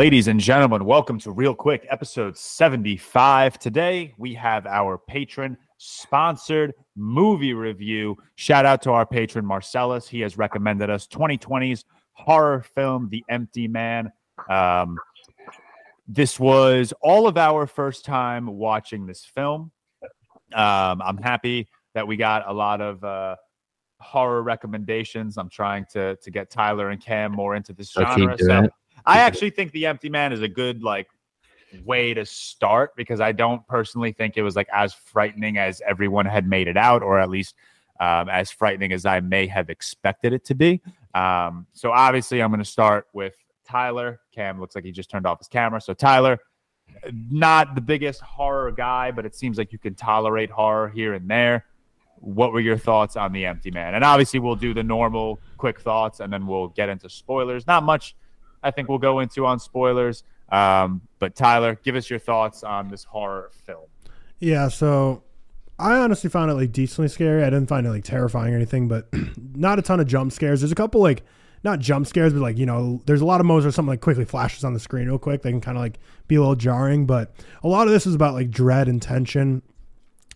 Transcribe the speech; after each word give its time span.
Ladies 0.00 0.28
and 0.28 0.40
gentlemen, 0.40 0.86
welcome 0.86 1.18
to 1.20 1.28
ReelQuick, 1.28 1.84
episode 1.90 2.34
75. 2.34 3.58
Today 3.58 4.14
we 4.16 4.32
have 4.32 4.64
our 4.64 4.96
patron 4.96 5.58
sponsored 5.76 6.72
movie 6.96 7.52
review. 7.52 8.16
Shout 8.36 8.64
out 8.64 8.80
to 8.80 8.92
our 8.92 9.04
patron 9.04 9.44
Marcelus. 9.44 10.08
He 10.08 10.20
has 10.20 10.38
recommended 10.38 10.88
us 10.88 11.06
2020's 11.06 11.84
horror 12.12 12.62
film, 12.62 13.10
The 13.10 13.22
Empty 13.28 13.68
Man. 13.68 14.10
Um, 14.48 14.96
this 16.08 16.40
was 16.40 16.94
all 17.02 17.26
of 17.26 17.36
our 17.36 17.66
first 17.66 18.06
time 18.06 18.46
watching 18.46 19.04
this 19.04 19.26
film. 19.26 19.70
Um, 20.54 21.02
I'm 21.02 21.18
happy 21.18 21.68
that 21.92 22.06
we 22.06 22.16
got 22.16 22.48
a 22.48 22.52
lot 22.54 22.80
of 22.80 23.04
uh, 23.04 23.36
horror 23.98 24.42
recommendations. 24.42 25.36
I'm 25.36 25.50
trying 25.50 25.84
to 25.92 26.16
to 26.16 26.30
get 26.30 26.48
Tyler 26.50 26.88
and 26.88 27.04
Cam 27.04 27.32
more 27.32 27.54
into 27.54 27.74
this 27.74 27.92
genre. 27.92 28.38
So. 28.38 28.66
I 29.06 29.18
actually 29.18 29.50
think 29.50 29.72
The 29.72 29.86
Empty 29.86 30.08
Man 30.08 30.32
is 30.32 30.42
a 30.42 30.48
good 30.48 30.82
like 30.82 31.08
way 31.84 32.14
to 32.14 32.24
start 32.24 32.96
because 32.96 33.20
I 33.20 33.32
don't 33.32 33.66
personally 33.66 34.12
think 34.12 34.36
it 34.36 34.42
was 34.42 34.56
like 34.56 34.68
as 34.72 34.92
frightening 34.92 35.58
as 35.58 35.80
everyone 35.86 36.26
had 36.26 36.46
made 36.46 36.68
it 36.68 36.76
out, 36.76 37.02
or 37.02 37.18
at 37.18 37.30
least 37.30 37.54
um, 38.00 38.28
as 38.28 38.50
frightening 38.50 38.92
as 38.92 39.06
I 39.06 39.20
may 39.20 39.46
have 39.46 39.70
expected 39.70 40.32
it 40.32 40.44
to 40.46 40.54
be. 40.54 40.80
Um, 41.14 41.66
so 41.72 41.92
obviously, 41.92 42.42
I'm 42.42 42.50
going 42.50 42.58
to 42.58 42.64
start 42.64 43.06
with 43.12 43.34
Tyler. 43.64 44.20
Cam 44.32 44.60
looks 44.60 44.74
like 44.74 44.84
he 44.84 44.92
just 44.92 45.10
turned 45.10 45.26
off 45.26 45.38
his 45.38 45.48
camera. 45.48 45.80
So 45.80 45.94
Tyler, 45.94 46.38
not 47.30 47.74
the 47.74 47.80
biggest 47.80 48.20
horror 48.20 48.72
guy, 48.72 49.10
but 49.10 49.24
it 49.24 49.34
seems 49.34 49.58
like 49.58 49.72
you 49.72 49.78
can 49.78 49.94
tolerate 49.94 50.50
horror 50.50 50.88
here 50.88 51.14
and 51.14 51.30
there. 51.30 51.66
What 52.16 52.52
were 52.52 52.60
your 52.60 52.76
thoughts 52.76 53.16
on 53.16 53.32
The 53.32 53.46
Empty 53.46 53.70
Man? 53.70 53.94
And 53.94 54.04
obviously, 54.04 54.40
we'll 54.40 54.56
do 54.56 54.74
the 54.74 54.82
normal 54.82 55.40
quick 55.56 55.80
thoughts 55.80 56.20
and 56.20 56.32
then 56.32 56.46
we'll 56.46 56.68
get 56.68 56.88
into 56.88 57.08
spoilers. 57.08 57.66
Not 57.66 57.82
much, 57.82 58.14
I 58.62 58.70
think, 58.70 58.88
we'll 58.88 58.98
go 58.98 59.20
into 59.20 59.46
on 59.46 59.58
spoilers. 59.58 60.24
Um, 60.50 61.02
but 61.18 61.34
Tyler, 61.34 61.78
give 61.82 61.96
us 61.96 62.10
your 62.10 62.18
thoughts 62.18 62.62
on 62.64 62.88
this 62.88 63.04
horror 63.04 63.50
film. 63.64 63.86
Yeah, 64.40 64.68
so 64.68 65.22
I 65.78 65.98
honestly 65.98 66.28
found 66.28 66.50
it 66.50 66.54
like 66.54 66.72
decently 66.72 67.08
scary. 67.08 67.42
I 67.42 67.50
didn't 67.50 67.68
find 67.68 67.86
it 67.86 67.90
like 67.90 68.04
terrifying 68.04 68.52
or 68.52 68.56
anything, 68.56 68.88
but 68.88 69.08
not 69.54 69.78
a 69.78 69.82
ton 69.82 70.00
of 70.00 70.06
jump 70.06 70.32
scares. 70.32 70.60
There's 70.60 70.72
a 70.72 70.76
couple 70.76 71.00
like 71.00 71.22
not 71.62 71.78
jump 71.78 72.06
scares, 72.06 72.32
but 72.32 72.40
like 72.40 72.58
you 72.58 72.66
know, 72.66 73.00
there's 73.06 73.20
a 73.20 73.26
lot 73.26 73.40
of 73.40 73.46
moments 73.46 73.64
where 73.64 73.72
something 73.72 73.90
like 73.90 74.00
quickly 74.00 74.24
flashes 74.24 74.64
on 74.64 74.74
the 74.74 74.80
screen 74.80 75.06
real 75.06 75.18
quick. 75.18 75.42
They 75.42 75.50
can 75.50 75.60
kind 75.60 75.76
of 75.76 75.82
like 75.82 75.98
be 76.28 76.34
a 76.34 76.40
little 76.40 76.56
jarring, 76.56 77.06
but 77.06 77.34
a 77.62 77.68
lot 77.68 77.86
of 77.86 77.92
this 77.92 78.06
is 78.06 78.14
about 78.14 78.34
like 78.34 78.50
dread 78.50 78.88
and 78.88 79.00
tension. 79.00 79.62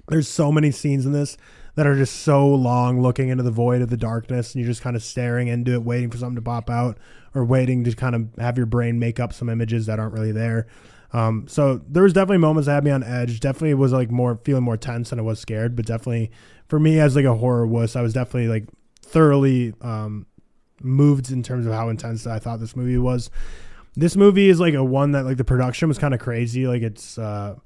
There's 0.09 0.28
so 0.28 0.53
many 0.53 0.70
scenes 0.70 1.06
in 1.06 1.12
this 1.12 1.36
that 1.77 1.86
are 1.86 1.97
just 1.97 2.22
so 2.22 2.47
long, 2.47 3.00
looking 3.00 3.31
into 3.31 3.42
the 3.42 3.50
void 3.50 3.83
of 3.83 3.91
the 3.91 3.97
darkness, 3.97 4.55
and 4.55 4.62
you're 4.62 4.70
just 4.70 4.83
kind 4.83 4.97
of 4.97 5.03
staring 5.03 5.48
into 5.48 5.72
it, 5.72 5.83
waiting 5.83 6.11
for 6.11 6.19
something 6.19 6.36
to 6.36 6.42
pop 6.42 6.70
out, 6.70 6.98
or 7.35 7.45
waiting 7.45 7.85
to 7.85 7.93
kind 7.95 8.15
of 8.15 8.29
have 8.39 8.57
your 8.57 8.67
brain 8.67 8.99
make 8.99 9.19
up 9.19 9.33
some 9.33 9.49
images 9.49 9.87
that 9.87 9.99
aren't 9.99 10.15
really 10.15 10.33
there. 10.33 10.67
Um, 11.13 11.47
so 11.47 11.81
there 11.89 12.03
was 12.03 12.13
definitely 12.13 12.39
moments 12.39 12.67
that 12.67 12.75
had 12.75 12.85
me 12.85 12.91
on 12.91 13.05
edge. 13.05 13.41
Definitely 13.41 13.75
was 13.75 13.93
like 13.93 14.11
more 14.11 14.41
feeling 14.45 14.65
more 14.65 14.77
tense 14.77 15.11
than 15.11 15.19
I 15.19 15.23
was 15.23 15.39
scared. 15.39 15.77
But 15.77 15.87
definitely 15.87 16.33
for 16.69 16.81
me 16.81 16.99
as 16.99 17.15
like 17.15 17.25
a 17.25 17.35
horror 17.35 17.67
wuss, 17.67 17.97
I 17.97 18.03
was 18.03 18.12
definitely 18.12 18.49
like 18.49 18.69
thoroughly 19.01 19.75
um, 19.81 20.27
moved 20.81 21.31
in 21.31 21.43
terms 21.43 21.67
of 21.67 21.73
how 21.73 21.89
intense 21.89 22.27
I 22.27 22.41
thought 22.41 22.59
this 22.59 22.75
movie 22.75 22.99
was. 22.99 23.31
This 23.95 24.17
movie 24.17 24.49
is 24.49 24.59
like 24.59 24.75
a 24.75 24.83
one 24.83 25.12
that 25.12 25.25
like 25.25 25.37
the 25.37 25.45
production 25.45 25.89
was 25.89 25.99
kind 25.99 26.15
of 26.15 26.21
crazy. 26.21 26.67
Like 26.67 26.83
it's 26.83 27.17
uh, 27.17 27.57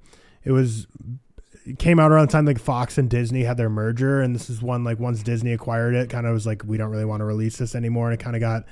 it 0.45 0.53
was 0.53 0.87
it 1.65 1.79
came 1.79 1.99
out 1.99 2.11
around 2.11 2.29
the 2.29 2.33
time 2.33 2.45
like 2.45 2.59
Fox 2.59 2.99
and 2.99 3.09
Disney 3.09 3.45
had 3.45 3.57
their 3.57 3.71
merger, 3.71 4.21
and 4.21 4.35
this 4.35 4.51
is 4.51 4.61
one 4.61 4.85
like 4.85 4.99
once 4.99 5.23
Disney 5.23 5.53
acquired 5.53 5.95
it, 5.95 6.11
kind 6.11 6.27
of 6.27 6.35
was 6.35 6.47
like 6.47 6.65
we 6.67 6.77
don't 6.77 6.91
really 6.91 7.07
want 7.07 7.21
to 7.21 7.25
release 7.25 7.57
this 7.57 7.75
anymore, 7.75 8.11
and 8.11 8.21
it 8.21 8.23
kind 8.23 8.37
of 8.37 8.41
got 8.41 8.65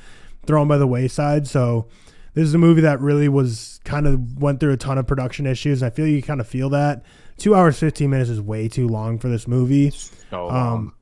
thrown 0.47 0.69
by 0.69 0.79
the 0.79 0.87
wayside. 0.87 1.47
So 1.47 1.89
this 2.35 2.45
is 2.45 2.55
a 2.55 2.59
movie 2.59 2.83
that 2.83 3.01
really 3.01 3.29
was 3.29 3.81
kind 3.85 4.07
of 4.07 4.41
went 4.41 4.61
through 4.61 4.73
a 4.73 4.77
ton 4.77 4.99
of 4.99 5.07
production 5.07 5.47
issues. 5.47 5.83
I 5.83 5.91
feel 5.91 6.07
you 6.07 6.23
kind 6.23 6.41
of 6.41 6.47
feel 6.47 6.71
that. 6.71 7.05
Two 7.39 7.55
hours 7.55 7.79
fifteen 7.79 8.11
minutes 8.11 8.31
is 8.31 8.41
way 8.41 8.69
too 8.69 8.89
long 8.89 9.19
for 9.19 9.29
this 9.29 9.47
movie. 9.47 9.91
So 10.31 10.49
Um, 10.51 10.95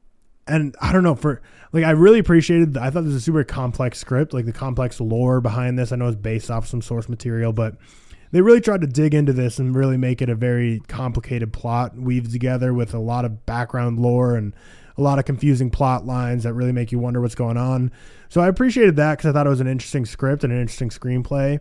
and 0.47 0.75
I 0.81 0.93
don't 0.93 1.03
know 1.03 1.15
for 1.15 1.43
like 1.72 1.84
I 1.84 1.91
really 1.91 2.19
appreciated. 2.19 2.77
I 2.77 2.91
thought 2.91 3.03
this 3.04 3.15
was 3.15 3.16
a 3.16 3.21
super 3.21 3.44
complex 3.44 3.99
script, 3.99 4.33
like 4.34 4.44
the 4.44 4.53
complex 4.53 5.00
lore 5.00 5.41
behind 5.41 5.78
this. 5.78 5.93
I 5.93 5.97
know 5.97 6.09
it's 6.09 6.16
based 6.16 6.50
off 6.50 6.66
some 6.66 6.83
source 6.83 7.09
material, 7.09 7.53
but 7.53 7.77
they 8.31 8.41
really 8.41 8.60
tried 8.60 8.81
to 8.81 8.87
dig 8.87 9.15
into 9.15 9.33
this 9.33 9.59
and 9.60 9.77
really 9.77 9.97
make 9.97 10.21
it 10.21 10.28
a 10.28 10.34
very 10.34 10.81
complicated 10.88 11.53
plot 11.53 11.97
weaved 11.97 12.33
together 12.33 12.75
with 12.75 12.93
a 12.93 12.99
lot 12.99 13.25
of 13.25 13.47
background 13.47 14.00
lore 14.00 14.34
and 14.34 14.54
a 14.97 15.03
lot 15.03 15.19
of 15.19 15.25
confusing 15.25 15.71
plot 15.71 16.04
lines 16.04 16.43
that 16.43 16.53
really 16.53 16.72
make 16.72 16.91
you 16.91 16.99
wonder 16.99 17.21
what's 17.21 17.34
going 17.34 17.56
on. 17.56 17.93
So 18.34 18.41
I 18.41 18.49
appreciated 18.49 18.97
that 18.97 19.17
because 19.17 19.31
I 19.31 19.33
thought 19.33 19.47
it 19.47 19.50
was 19.50 19.61
an 19.61 19.69
interesting 19.69 20.05
script 20.05 20.43
and 20.43 20.53
an 20.53 20.61
interesting 20.61 20.89
screenplay. 20.89 21.61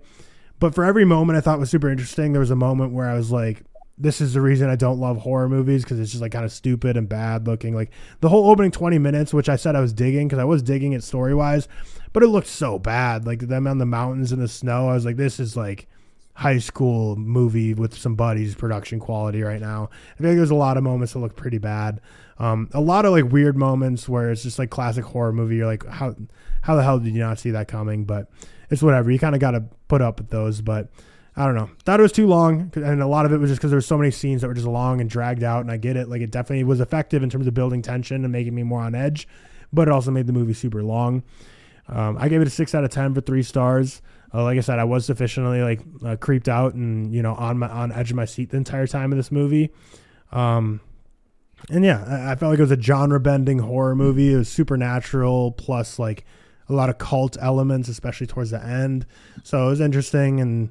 But 0.60 0.74
for 0.74 0.84
every 0.84 1.06
moment 1.06 1.38
I 1.38 1.42
thought 1.42 1.60
was 1.60 1.70
super 1.70 1.88
interesting, 1.88 2.34
there 2.34 2.40
was 2.40 2.50
a 2.50 2.56
moment 2.56 2.94
where 2.94 3.08
I 3.08 3.14
was 3.14 3.30
like, 3.30 3.62
this 3.96 4.20
is 4.20 4.34
the 4.34 4.42
reason 4.42 4.72
I 4.72 4.76
don't 4.76 5.00
love 5.00 5.18
horror 5.18 5.48
movies 5.48 5.84
because 5.84 6.00
it's 6.00 6.10
just 6.10 6.24
like 6.24 6.32
kind 6.32 6.46
of 6.46 6.52
stupid 6.52 6.98
and 6.98 7.08
bad 7.08 7.46
looking. 7.46 7.76
Like 7.76 7.92
the 8.22 8.30
whole 8.30 8.50
opening 8.50 8.72
20 8.72 8.98
minutes, 8.98 9.36
which 9.36 9.50
I 9.50 9.56
said 9.56 9.76
I 9.76 9.82
was 9.82 9.94
digging 9.94 10.28
because 10.28 10.40
I 10.40 10.46
was 10.46 10.64
digging 10.64 10.94
it 10.94 11.04
story 11.04 11.36
wise, 11.36 11.68
but 12.12 12.24
it 12.24 12.30
looked 12.30 12.48
so 12.48 12.80
bad. 12.80 13.28
Like 13.28 13.42
them 13.42 13.68
on 13.68 13.78
the 13.78 13.86
mountains 13.86 14.32
in 14.32 14.40
the 14.40 14.48
snow. 14.48 14.90
I 14.90 14.96
was 14.96 15.06
like, 15.06 15.18
this 15.18 15.40
is 15.40 15.56
like 15.56 15.88
high 16.34 16.58
school 16.58 17.16
movie 17.16 17.76
with 17.76 17.96
some 17.96 18.16
buddies 18.16 18.56
production 18.56 19.00
quality 19.00 19.44
right 19.44 19.62
now. 19.62 19.92
I 20.16 20.22
feel 20.22 20.32
like 20.32 20.38
there's 20.38 20.50
a 20.50 20.56
lot 20.56 20.78
of 20.78 20.84
moments 20.84 21.14
that 21.14 21.20
look 21.20 21.36
pretty 21.36 21.60
bad. 21.60 22.02
Um, 22.40 22.68
a 22.74 22.82
lot 22.82 23.06
of 23.06 23.12
like 23.12 23.32
weird 23.32 23.56
moments 23.56 24.10
where 24.10 24.32
it's 24.32 24.42
just 24.42 24.58
like 24.58 24.72
classic 24.72 25.06
horror 25.06 25.32
movie. 25.32 25.58
You're 25.58 25.68
like, 25.68 25.86
how 25.86 26.16
how 26.64 26.76
the 26.76 26.84
hell 26.84 26.98
did 26.98 27.14
you 27.14 27.20
not 27.20 27.40
see 27.40 27.52
that 27.52 27.68
coming? 27.68 28.06
But 28.06 28.30
it's 28.70 28.82
whatever. 28.82 29.12
You 29.12 29.20
kind 29.20 29.36
of 29.36 29.42
got 29.42 29.52
to 29.52 29.66
put 29.88 30.02
up 30.02 30.20
with 30.20 30.30
those. 30.30 30.62
But 30.62 30.90
I 31.36 31.46
don't 31.46 31.56
know. 31.56 31.70
Thought 31.84 32.00
it 32.00 32.04
was 32.04 32.12
too 32.12 32.26
long, 32.26 32.72
and 32.76 33.02
a 33.02 33.08
lot 33.08 33.26
of 33.26 33.34
it 33.34 33.38
was 33.38 33.52
just 33.52 33.60
because 33.60 33.72
there 33.72 33.78
were 33.78 33.82
so 33.82 33.98
many 33.98 34.12
scenes 34.12 34.42
that 34.42 34.48
were 34.48 34.54
just 34.54 34.66
long 34.66 35.02
and 35.02 35.10
dragged 35.10 35.44
out. 35.44 35.62
And 35.62 35.72
I 35.72 35.78
get 35.78 35.98
it. 35.98 36.08
Like 36.08 36.22
it 36.22 36.32
definitely 36.32 36.64
was 36.64 36.80
effective 36.80 37.22
in 37.22 37.30
terms 37.30 37.48
of 37.48 37.54
building 37.54 37.82
tension 37.82 38.24
and 38.24 38.32
making 38.32 38.56
me 38.56 38.64
more 38.64 38.82
on 38.82 38.96
edge, 38.96 39.28
but 39.72 39.88
it 39.88 39.92
also 39.92 40.10
made 40.10 40.26
the 40.26 40.34
movie 40.34 40.54
super 40.54 40.84
long. 40.84 41.24
Um, 41.90 42.18
I 42.18 42.30
gave 42.30 42.42
it 42.42 42.48
a 42.48 42.52
six 42.52 42.74
out 42.74 42.86
of 42.86 42.92
ten 42.92 43.14
for 43.14 43.22
three 43.22 43.44
stars. 43.44 44.02
Uh, 44.34 44.44
like 44.44 44.58
I 44.58 44.62
said, 44.62 44.80
I 44.80 44.86
was 44.86 45.06
sufficiently 45.06 45.62
like 45.62 45.82
uh, 46.04 46.16
creeped 46.16 46.48
out 46.48 46.76
and 46.76 47.14
you 47.14 47.22
know 47.22 47.36
on 47.36 47.60
my 47.60 47.68
on 47.68 47.92
edge 47.92 48.12
of 48.12 48.16
my 48.16 48.26
seat 48.26 48.52
the 48.52 48.58
entire 48.58 48.88
time 48.88 49.12
of 49.12 49.18
this 49.18 49.32
movie. 49.32 49.70
Um, 50.32 50.80
and 51.70 51.84
yeah, 51.84 52.04
I, 52.08 52.32
I 52.32 52.36
felt 52.36 52.52
like 52.52 52.60
it 52.60 52.64
was 52.64 52.72
a 52.72 52.82
genre 52.82 53.20
bending 53.20 53.60
horror 53.60 53.96
movie. 53.96 54.34
It 54.34 54.38
was 54.38 54.50
supernatural 54.50 55.52
plus 55.52 56.00
like 56.00 56.26
a 56.70 56.74
lot 56.74 56.90
of 56.90 56.98
cult 56.98 57.38
elements, 57.42 57.90
especially 57.90 58.28
towards 58.28 58.52
the 58.52 58.64
end. 58.64 59.06
So 59.44 59.68
it 59.68 59.70
was 59.70 59.82
interesting 59.82 60.40
and 60.40 60.70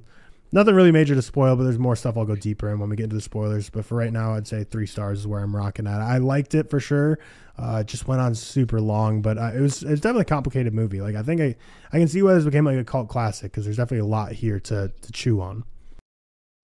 nothing 0.53 0.75
really 0.75 0.93
major 0.93 1.15
to 1.15 1.23
spoil, 1.23 1.57
but 1.57 1.65
there's 1.65 1.79
more 1.79 1.97
stuff 1.97 2.17
I'll 2.17 2.25
go 2.25 2.37
deeper 2.37 2.71
in 2.71 2.79
when 2.79 2.89
we 2.91 2.97
get 2.97 3.05
into 3.05 3.17
the 3.17 3.23
spoilers. 3.23 3.71
But 3.71 3.85
for 3.85 3.97
right 3.97 4.13
now, 4.13 4.35
I'd 4.35 4.47
say 4.47 4.65
three 4.65 4.87
stars 4.87 5.21
is 5.21 5.27
where 5.27 5.41
I'm 5.41 5.57
rocking 5.57 5.87
at. 5.87 6.01
I 6.01 6.19
liked 6.19 6.55
it 6.55 6.71
for 6.71 6.81
sure. 6.81 7.19
Uh, 7.59 7.79
it 7.81 7.87
just 7.87 8.09
went 8.09 8.21
on 8.21 8.35
super 8.35 8.81
long, 8.81 9.21
but 9.21 9.39
uh, 9.39 9.53
it 9.55 9.61
was 9.61 9.83
it's 9.83 10.01
definitely 10.01 10.23
a 10.23 10.27
complicated 10.27 10.73
movie. 10.73 11.01
Like 11.01 11.17
I 11.17 11.23
think 11.23 11.41
I 11.41 11.57
I 11.93 11.99
can 11.99 12.09
see 12.09 12.23
why 12.23 12.35
this 12.35 12.45
became 12.45 12.65
like 12.65 12.79
a 12.79 12.85
cult 12.85 13.09
classic 13.09 13.53
because 13.53 13.65
there's 13.65 13.77
definitely 13.77 14.07
a 14.07 14.07
lot 14.07 14.33
here 14.33 14.59
to 14.61 14.91
to 15.01 15.13
chew 15.13 15.41
on. 15.41 15.65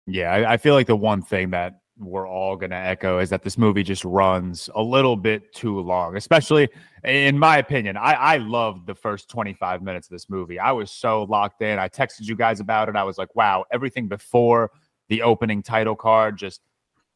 Yeah, 0.07 0.33
I, 0.33 0.55
I 0.55 0.57
feel 0.57 0.73
like 0.75 0.87
the 0.87 0.97
one 0.97 1.21
thing 1.21 1.51
that 1.51 1.81
we're 1.99 2.29
all 2.29 2.57
going 2.57 2.71
to 2.71 2.77
echo 2.77 3.19
is 3.19 3.31
that 3.31 3.43
this 3.43 3.59
movie 3.59 3.83
just 3.83 4.05
runs 4.05 4.71
a 4.75 4.83
little 4.83 5.17
bit 5.17 5.53
too 5.53 5.81
long, 5.81 6.17
especially 6.17 6.69
in 7.05 7.39
my 7.39 7.59
opinion. 7.59 7.97
I, 7.97 8.13
I 8.13 8.37
loved 8.39 8.87
the 8.87 8.95
first 8.95 9.29
25 9.29 9.83
minutes 9.83 10.07
of 10.07 10.13
this 10.13 10.31
movie. 10.31 10.59
I 10.59 10.73
was 10.73 10.91
so 10.91 11.25
locked 11.25 11.63
in. 11.63 11.79
I 11.79 11.89
texted 11.89 12.23
you 12.23 12.37
guys 12.37 12.61
about 12.61 12.89
it. 12.89 12.97
I 12.97 13.05
was 13.05 13.19
like, 13.19 13.35
wow, 13.35 13.65
everything 13.73 14.09
before 14.09 14.71
the 15.09 15.23
opening 15.23 15.63
title 15.63 15.97
card 15.97 16.37
just 16.37 16.61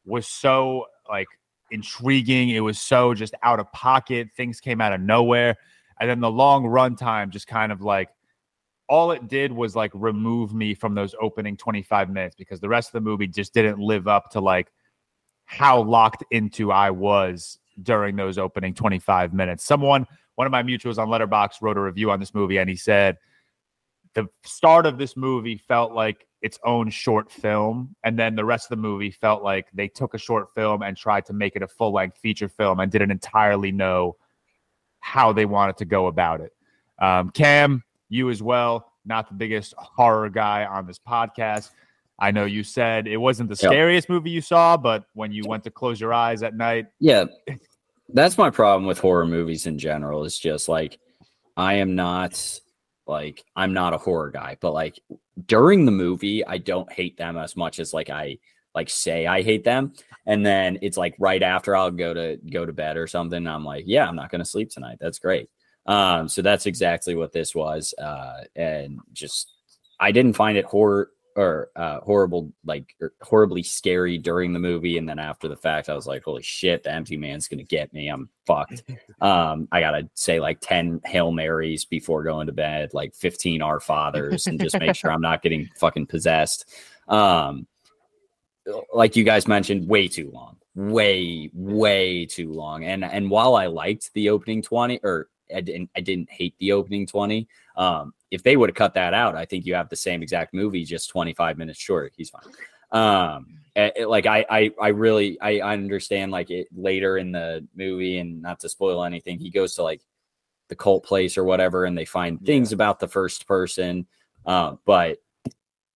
was 0.05 0.27
so 0.27 0.85
like 1.09 1.27
intriguing. 1.71 2.49
It 2.49 2.59
was 2.59 2.79
so 2.79 3.13
just 3.13 3.33
out 3.43 3.59
of 3.59 3.71
pocket. 3.71 4.29
Things 4.35 4.59
came 4.59 4.81
out 4.81 4.93
of 4.93 5.01
nowhere. 5.01 5.55
And 5.99 6.09
then 6.09 6.19
the 6.19 6.31
long 6.31 6.65
run 6.65 6.95
time 6.95 7.31
just 7.31 7.47
kind 7.47 7.71
of 7.71 7.81
like 7.81 8.09
all 8.89 9.11
it 9.11 9.27
did 9.27 9.51
was 9.51 9.75
like 9.75 9.91
remove 9.93 10.53
me 10.53 10.73
from 10.73 10.93
those 10.93 11.15
opening 11.21 11.55
25 11.55 12.09
minutes 12.09 12.35
because 12.35 12.59
the 12.59 12.67
rest 12.67 12.89
of 12.89 12.93
the 12.93 13.01
movie 13.01 13.27
just 13.27 13.53
didn't 13.53 13.79
live 13.79 14.07
up 14.07 14.29
to 14.31 14.41
like 14.41 14.71
how 15.45 15.81
locked 15.81 16.23
into 16.31 16.71
I 16.71 16.91
was 16.91 17.59
during 17.81 18.15
those 18.15 18.37
opening 18.37 18.73
25 18.73 19.33
minutes. 19.33 19.63
Someone, 19.63 20.05
one 20.35 20.47
of 20.47 20.51
my 20.51 20.63
mutuals 20.63 20.97
on 20.97 21.07
Letterboxd 21.09 21.61
wrote 21.61 21.77
a 21.77 21.81
review 21.81 22.11
on 22.11 22.19
this 22.19 22.33
movie 22.33 22.57
and 22.57 22.69
he 22.69 22.75
said 22.75 23.17
the 24.13 24.27
start 24.43 24.85
of 24.85 24.97
this 24.97 25.17
movie 25.17 25.57
felt 25.57 25.91
like 25.91 26.27
its 26.41 26.59
own 26.63 26.89
short 26.89 27.31
film 27.31 27.95
and 28.03 28.19
then 28.19 28.35
the 28.35 28.45
rest 28.45 28.65
of 28.65 28.69
the 28.69 28.81
movie 28.81 29.09
felt 29.09 29.43
like 29.43 29.67
they 29.73 29.87
took 29.87 30.13
a 30.13 30.17
short 30.17 30.53
film 30.53 30.83
and 30.83 30.97
tried 30.97 31.25
to 31.25 31.33
make 31.33 31.55
it 31.55 31.61
a 31.61 31.67
full-length 31.67 32.17
feature 32.17 32.49
film 32.49 32.79
and 32.79 32.91
didn't 32.91 33.11
entirely 33.11 33.71
know 33.71 34.15
how 34.99 35.33
they 35.33 35.45
wanted 35.45 35.77
to 35.77 35.85
go 35.85 36.07
about 36.07 36.41
it. 36.41 36.53
Um, 37.01 37.29
Cam, 37.31 37.83
you 38.09 38.29
as 38.29 38.43
well, 38.43 38.93
not 39.05 39.27
the 39.27 39.33
biggest 39.33 39.73
horror 39.77 40.29
guy 40.29 40.65
on 40.65 40.85
this 40.85 40.99
podcast. 40.99 41.71
I 42.19 42.31
know 42.31 42.45
you 42.45 42.63
said 42.63 43.07
it 43.07 43.17
wasn't 43.17 43.49
the 43.49 43.55
scariest 43.55 44.07
movie 44.07 44.29
you 44.29 44.41
saw, 44.41 44.77
but 44.77 45.05
when 45.13 45.31
you 45.31 45.43
went 45.47 45.63
to 45.65 45.71
close 45.71 45.99
your 45.99 46.13
eyes 46.13 46.43
at 46.43 46.55
night, 46.55 46.87
Yeah. 46.99 47.25
That's 48.09 48.37
my 48.37 48.49
problem 48.49 48.85
with 48.85 48.99
horror 48.99 49.25
movies 49.25 49.65
in 49.65 49.79
general. 49.79 50.23
It's 50.25 50.37
just 50.37 50.69
like 50.69 50.99
I 51.57 51.75
am 51.75 51.95
not 51.95 52.59
Like 53.07 53.43
I'm 53.55 53.73
not 53.73 53.93
a 53.93 53.97
horror 53.97 54.29
guy, 54.31 54.57
but 54.61 54.73
like 54.73 54.99
during 55.47 55.85
the 55.85 55.91
movie, 55.91 56.45
I 56.45 56.57
don't 56.57 56.91
hate 56.91 57.17
them 57.17 57.37
as 57.37 57.55
much 57.55 57.79
as 57.79 57.93
like 57.93 58.09
I 58.09 58.37
like 58.75 58.89
say 58.89 59.25
I 59.27 59.41
hate 59.41 59.63
them. 59.63 59.93
And 60.25 60.45
then 60.45 60.79
it's 60.81 60.97
like 60.97 61.15
right 61.19 61.43
after 61.43 61.75
I'll 61.75 61.91
go 61.91 62.13
to 62.13 62.37
go 62.51 62.65
to 62.65 62.73
bed 62.73 62.97
or 62.97 63.07
something. 63.07 63.45
I'm 63.47 63.65
like, 63.65 63.85
yeah, 63.87 64.07
I'm 64.07 64.15
not 64.15 64.29
gonna 64.31 64.45
sleep 64.45 64.69
tonight. 64.69 64.97
That's 65.01 65.19
great. 65.19 65.49
Um, 65.85 66.29
so 66.29 66.41
that's 66.41 66.65
exactly 66.65 67.15
what 67.15 67.33
this 67.33 67.53
was. 67.53 67.93
Uh, 67.97 68.43
and 68.55 68.99
just 69.11 69.51
I 69.99 70.11
didn't 70.11 70.33
find 70.33 70.57
it 70.57 70.65
horror 70.65 71.09
or 71.35 71.69
uh, 71.75 71.99
horrible, 72.01 72.51
like 72.65 72.95
or 73.01 73.07
er, 73.07 73.13
horribly 73.21 73.63
scary 73.63 74.17
during 74.17 74.53
the 74.53 74.59
movie, 74.59 74.97
and 74.97 75.07
then 75.07 75.19
after 75.19 75.47
the 75.47 75.55
fact, 75.55 75.89
I 75.89 75.95
was 75.95 76.07
like, 76.07 76.23
"Holy 76.23 76.41
shit, 76.41 76.83
the 76.83 76.91
empty 76.91 77.17
man's 77.17 77.47
gonna 77.47 77.63
get 77.63 77.93
me! 77.93 78.07
I'm 78.07 78.29
fucked." 78.45 78.83
um, 79.21 79.67
I 79.71 79.79
gotta 79.79 80.09
say 80.13 80.39
like 80.39 80.59
ten 80.61 81.01
hail 81.05 81.31
marys 81.31 81.85
before 81.85 82.23
going 82.23 82.47
to 82.47 82.53
bed, 82.53 82.93
like 82.93 83.15
fifteen 83.15 83.61
our 83.61 83.79
fathers, 83.79 84.47
and 84.47 84.59
just 84.59 84.79
make 84.79 84.95
sure 84.95 85.11
I'm 85.11 85.21
not 85.21 85.41
getting 85.41 85.69
fucking 85.77 86.07
possessed. 86.07 86.69
Um, 87.07 87.67
like 88.93 89.15
you 89.15 89.23
guys 89.23 89.47
mentioned, 89.47 89.87
way 89.87 90.07
too 90.07 90.31
long, 90.31 90.57
way 90.75 91.49
way 91.53 92.25
too 92.25 92.51
long. 92.51 92.83
And 92.83 93.03
and 93.03 93.29
while 93.29 93.55
I 93.55 93.67
liked 93.67 94.13
the 94.13 94.29
opening 94.29 94.61
twenty, 94.61 94.99
or 95.03 95.29
I 95.55 95.61
didn't 95.61 95.89
I 95.95 96.01
didn't 96.01 96.31
hate 96.31 96.55
the 96.59 96.71
opening 96.71 97.05
twenty. 97.05 97.47
Um, 97.75 98.13
if 98.31 98.43
they 98.43 98.57
would 98.57 98.69
have 98.69 98.75
cut 98.75 98.93
that 98.95 99.13
out, 99.13 99.35
I 99.35 99.45
think 99.45 99.65
you 99.65 99.75
have 99.75 99.89
the 99.89 99.95
same 99.95 100.23
exact 100.23 100.53
movie, 100.53 100.83
just 100.85 101.09
25 101.09 101.57
minutes 101.57 101.79
short. 101.79 102.13
He's 102.17 102.31
fine. 102.31 102.41
Um, 102.91 103.59
it, 103.75 104.07
like 104.07 104.25
I, 104.25 104.45
I, 104.49 104.71
I 104.81 104.87
really, 104.89 105.39
I, 105.39 105.59
I 105.59 105.73
understand 105.73 106.31
like 106.31 106.49
it 106.51 106.67
later 106.75 107.17
in 107.17 107.31
the 107.31 107.67
movie 107.75 108.19
and 108.19 108.41
not 108.41 108.59
to 108.61 108.69
spoil 108.69 109.03
anything, 109.03 109.39
he 109.39 109.49
goes 109.49 109.75
to 109.75 109.83
like 109.83 110.01
the 110.69 110.75
cult 110.75 111.03
place 111.03 111.37
or 111.37 111.43
whatever, 111.43 111.85
and 111.85 111.97
they 111.97 112.05
find 112.05 112.39
yeah. 112.41 112.45
things 112.47 112.71
about 112.71 112.99
the 112.99 113.07
first 113.07 113.47
person. 113.47 114.07
Uh, 114.45 114.75
but 114.85 115.19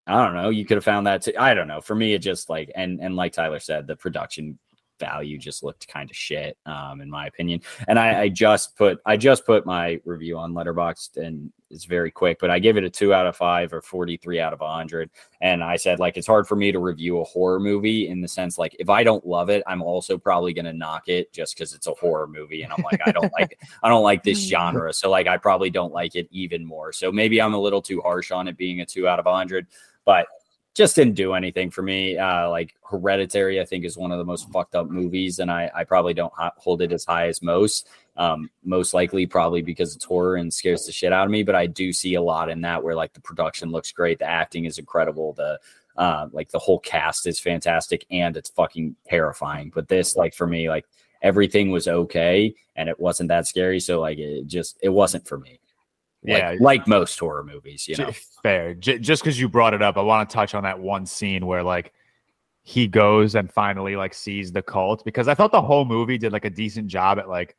I 0.06 0.24
don't 0.24 0.36
know. 0.36 0.50
You 0.50 0.66
could 0.66 0.78
have 0.78 0.86
found 0.86 1.08
that. 1.08 1.24
Too. 1.24 1.34
I 1.38 1.54
don't 1.54 1.68
know. 1.68 1.82
For 1.82 1.96
me, 1.96 2.14
it 2.14 2.20
just 2.20 2.50
like 2.50 2.72
and 2.76 3.00
and 3.02 3.16
like 3.16 3.34
Tyler 3.34 3.60
said, 3.60 3.88
the 3.88 3.96
production 3.96 4.58
value 5.00 5.38
just 5.38 5.64
looked 5.64 5.88
kind 5.88 6.10
of 6.10 6.16
shit, 6.16 6.58
um, 6.66 7.02
in 7.02 7.10
my 7.10 7.28
opinion. 7.28 7.62
And 7.88 8.00
I, 8.00 8.22
I, 8.22 8.30
just 8.30 8.76
put 8.76 9.00
I 9.06 9.18
just 9.18 9.46
put 9.46 9.66
my 9.66 10.00
review 10.06 10.38
on 10.38 10.54
Letterboxd, 10.54 11.18
and 11.18 11.52
it's 11.70 11.86
very 11.86 12.12
quick, 12.12 12.38
but 12.40 12.50
I 12.50 12.60
give 12.60 12.78
it 12.78 12.84
a 12.84 12.90
two 12.90 13.14
out 13.14 13.26
of 13.26 13.36
five 13.36 13.74
or 13.74 13.82
forty 13.82 14.18
three 14.18 14.40
out 14.40 14.54
of 14.54 14.60
hundred. 14.62 15.10
And 15.42 15.64
I 15.64 15.76
said 15.76 16.00
like 16.00 16.18
it's 16.18 16.28
hard 16.28 16.48
for 16.48 16.56
me 16.56 16.72
to 16.72 16.80
review 16.80 17.20
a 17.20 17.24
horror 17.24 17.60
movie 17.60 18.08
in 18.08 18.22
the 18.22 18.28
sense 18.28 18.58
like 18.58 18.76
if 18.80 18.90
I 18.90 19.04
don't 19.04 19.26
love 19.26 19.50
it, 19.50 19.64
I'm 19.68 19.82
also 19.82 20.18
probably 20.18 20.54
gonna 20.54 20.74
knock 20.74 21.08
it 21.08 21.32
just 21.34 21.56
because 21.56 21.74
it's 21.74 21.88
a 21.88 21.94
horror 21.94 22.28
movie, 22.28 22.64
and 22.64 22.72
I'm 22.74 22.84
like 22.84 23.02
I 23.06 23.12
don't 23.12 23.32
like 23.34 23.60
I 23.84 23.90
don't 23.90 24.04
like 24.04 24.24
this 24.24 24.46
mm. 24.46 24.50
genre, 24.50 24.94
so 24.94 25.10
like 25.10 25.28
I 25.28 25.38
probably 25.38 25.70
don't 25.70 25.94
like 25.94 26.16
it 26.16 26.28
even 26.32 26.66
more. 26.66 26.92
So 26.92 27.12
maybe 27.12 27.42
I'm 27.42 27.54
a 27.54 27.60
little 27.60 27.82
too 27.82 28.02
harsh 28.02 28.32
on 28.32 28.48
it 28.48 28.58
being 28.58 28.82
a 28.82 28.86
two 28.86 29.08
out 29.08 29.20
of 29.20 29.26
hundred, 29.26 29.68
but 30.06 30.28
just 30.78 30.96
didn't 30.96 31.16
do 31.16 31.34
anything 31.34 31.72
for 31.72 31.82
me. 31.82 32.18
Uh, 32.18 32.50
like 32.52 32.76
Hereditary, 32.88 33.60
I 33.60 33.66
think 33.66 33.84
is 33.84 33.98
one 33.98 34.12
of 34.12 34.20
the 34.20 34.24
most 34.24 34.50
fucked 34.52 34.76
up 34.76 34.90
movies, 34.90 35.40
and 35.40 35.50
I, 35.50 35.72
I 35.76 35.84
probably 35.84 36.14
don't 36.14 36.32
hold 36.38 36.84
it 36.84 36.94
as 36.94 37.04
high 37.04 37.28
as 37.28 37.42
most. 37.42 37.90
Um, 38.16 38.52
most 38.64 38.94
likely, 38.94 39.26
probably 39.26 39.64
because 39.64 39.96
it's 39.96 40.06
horror 40.06 40.36
and 40.36 40.54
scares 40.54 40.86
the 40.86 40.92
shit 40.92 41.12
out 41.12 41.26
of 41.26 41.32
me. 41.32 41.42
But 41.42 41.56
I 41.56 41.66
do 41.66 41.92
see 41.92 42.14
a 42.14 42.22
lot 42.22 42.50
in 42.50 42.62
that 42.62 42.84
where 42.84 42.96
like 42.96 43.14
the 43.14 43.22
production 43.22 43.72
looks 43.72 43.92
great, 43.92 44.20
the 44.20 44.26
acting 44.26 44.66
is 44.66 44.78
incredible, 44.78 45.34
the 45.34 45.60
uh, 45.98 46.28
like 46.32 46.50
the 46.52 46.60
whole 46.60 46.80
cast 46.80 47.26
is 47.26 47.40
fantastic, 47.40 48.06
and 48.12 48.38
it's 48.38 48.52
fucking 48.52 48.96
terrifying. 49.08 49.72
But 49.74 49.88
this, 49.88 50.16
like 50.16 50.36
for 50.36 50.46
me, 50.46 50.70
like 50.70 50.86
everything 51.24 51.72
was 51.72 51.88
okay, 51.88 52.54
and 52.76 52.88
it 52.88 53.00
wasn't 53.00 53.30
that 53.30 53.48
scary. 53.48 53.80
So 53.80 54.00
like 54.00 54.20
it 54.20 54.46
just 54.46 54.78
it 54.84 54.90
wasn't 54.90 55.28
for 55.28 55.40
me. 55.40 55.60
Like, 56.24 56.38
yeah, 56.38 56.56
like 56.60 56.88
most 56.88 57.18
horror 57.18 57.44
movies, 57.44 57.88
you 57.88 57.96
know. 57.96 58.12
Fair. 58.42 58.74
J- 58.74 59.00
just 59.00 59.22
because 59.22 59.40
you 59.40 59.48
brought 59.48 59.74
it 59.74 59.82
up, 59.82 59.98
I 59.98 60.02
want 60.02 60.30
to 60.30 60.34
touch 60.34 60.56
on 60.56 60.64
that 60.64 60.80
one 60.80 61.06
scene 61.06 61.46
where 61.46 61.64
like 61.64 61.94
he 62.64 62.88
goes 62.88 63.36
and 63.36 63.52
finally 63.52 63.96
like 63.96 64.14
sees 64.14 64.52
the 64.52 64.62
cult 64.62 65.06
because 65.06 65.28
I 65.28 65.36
thought 65.36 65.52
the 65.52 65.62
whole 65.62 65.86
movie 65.86 66.18
did 66.18 66.34
like 66.34 66.44
a 66.44 66.50
decent 66.50 66.88
job 66.88 67.18
at 67.18 67.30
like 67.30 67.56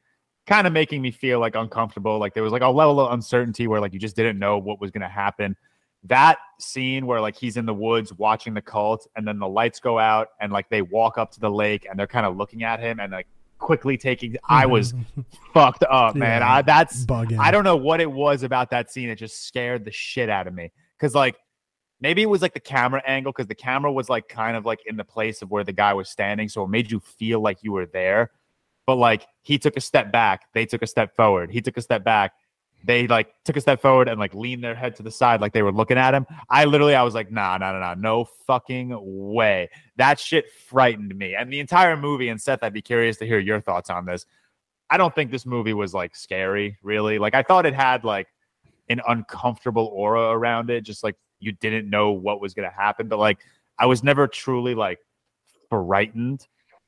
kind 0.47 0.67
of 0.67 0.73
making 0.73 1.01
me 1.01 1.11
feel 1.11 1.41
like 1.41 1.55
uncomfortable. 1.55 2.19
Like 2.19 2.35
there 2.35 2.43
was 2.43 2.53
like 2.53 2.63
a 2.63 2.69
level 2.69 3.01
of 3.01 3.13
uncertainty 3.13 3.67
where 3.67 3.81
like 3.81 3.93
you 3.93 3.99
just 3.99 4.17
didn't 4.17 4.39
know 4.39 4.59
what 4.59 4.81
was 4.81 4.91
gonna 4.91 5.09
happen. 5.09 5.57
That 6.05 6.39
scene 6.59 7.07
where 7.07 7.21
like 7.21 7.37
he's 7.37 7.57
in 7.57 7.65
the 7.65 7.75
woods 7.75 8.13
watching 8.15 8.55
the 8.55 8.63
cult 8.63 9.07
and 9.17 9.27
then 9.27 9.39
the 9.39 9.49
lights 9.49 9.81
go 9.81 9.99
out 9.99 10.29
and 10.41 10.53
like 10.53 10.69
they 10.69 10.83
walk 10.83 11.17
up 11.17 11.31
to 11.33 11.41
the 11.41 11.51
lake 11.51 11.87
and 11.89 11.99
they're 11.99 12.07
kind 12.07 12.27
of 12.27 12.37
looking 12.37 12.63
at 12.63 12.81
him 12.81 13.01
and 13.01 13.13
like 13.13 13.29
quickly 13.59 13.97
taking. 13.97 14.37
I 14.49 14.67
was 14.67 14.95
fucked 15.55 15.85
up, 15.85 16.15
man. 16.15 16.41
Yeah, 16.41 16.53
I, 16.55 16.63
that's 16.63 17.05
bugging. 17.05 17.39
I 17.39 17.51
don't 17.51 17.65
know 17.65 17.77
what 17.77 18.01
it 18.01 18.11
was 18.11 18.43
about 18.43 18.71
that 18.71 18.91
scene. 18.91 19.09
It 19.09 19.17
just 19.17 19.47
scared 19.47 19.85
the 19.85 19.93
shit 19.93 20.31
out 20.31 20.47
of 20.47 20.55
me 20.55 20.73
because 20.97 21.15
like 21.15 21.37
maybe 22.01 22.23
it 22.23 22.29
was 22.29 22.43
like 22.43 22.55
the 22.55 22.61
camera 22.61 23.03
angle 23.07 23.33
because 23.33 23.47
the 23.47 23.55
camera 23.55 23.93
was 23.93 24.09
like 24.09 24.29
kind 24.29 24.57
of 24.57 24.65
like 24.65 24.81
in 24.87 24.97
the 24.97 25.05
place 25.05 25.43
of 25.43 25.51
where 25.51 25.65
the 25.65 25.73
guy 25.73 25.95
was 25.95 26.09
standing, 26.09 26.49
so 26.49 26.65
it 26.65 26.69
made 26.69 26.91
you 26.91 27.01
feel 27.01 27.41
like 27.41 27.59
you 27.63 27.73
were 27.73 27.87
there. 27.87 28.31
But 28.87 28.97
like 28.97 29.27
he 29.43 29.59
took 29.59 29.77
a 29.77 29.81
step 29.81 30.13
back, 30.13 30.47
they 30.55 30.65
took 30.65 30.83
a 30.83 30.87
step 30.87 31.15
forward. 31.15 31.51
He 31.51 31.61
took 31.61 31.77
a 31.77 31.83
step 31.83 32.05
back, 32.05 32.33
they 32.85 33.07
like 33.07 33.35
took 33.45 33.57
a 33.57 33.61
step 33.61 33.83
forward 33.83 34.09
and 34.09 34.19
like 34.19 34.35
leaned 34.35 34.63
their 34.63 34.75
head 34.75 34.95
to 34.97 35.03
the 35.03 35.11
side 35.11 35.41
like 35.41 35.53
they 35.53 35.63
were 35.63 35.73
looking 35.73 35.99
at 35.99 36.15
him. 36.15 36.27
I 36.49 36.65
literally 36.65 36.95
I 36.95 37.03
was 37.03 37.15
like, 37.15 37.31
nah, 37.31 37.59
nah, 37.59 37.73
nah, 37.73 37.81
nah, 37.81 37.95
no 37.95 38.25
fucking 38.47 38.97
way. 39.01 39.69
That 39.97 40.21
shit 40.21 40.51
frightened 40.53 41.15
me. 41.17 41.35
And 41.35 41.53
the 41.53 41.61
entire 41.61 41.97
movie, 41.97 42.29
and 42.29 42.41
Seth, 42.41 42.63
I'd 42.63 42.73
be 42.73 42.83
curious 42.83 43.17
to 43.19 43.27
hear 43.27 43.39
your 43.39 43.61
thoughts 43.61 43.91
on 43.91 44.07
this. 44.07 44.27
I 44.91 44.97
don't 44.97 45.15
think 45.15 45.31
this 45.31 45.45
movie 45.45 45.75
was 45.75 45.93
like 45.93 46.15
scary, 46.17 46.79
really. 46.83 47.19
Like 47.19 47.35
I 47.35 47.43
thought 47.43 47.67
it 47.67 47.75
had 47.75 48.05
like 48.05 48.29
an 48.89 49.01
uncomfortable 49.07 49.91
aura 49.93 50.31
around 50.31 50.71
it, 50.71 50.83
just 50.83 51.05
like 51.05 51.17
you 51.41 51.53
didn't 51.53 51.91
know 51.91 52.13
what 52.13 52.41
was 52.41 52.55
gonna 52.55 52.71
happen. 52.71 53.09
But 53.09 53.19
like 53.19 53.39
I 53.79 53.87
was 53.87 54.03
never 54.03 54.27
truly 54.27 54.75
like 54.75 54.99
frightened, 55.69 56.47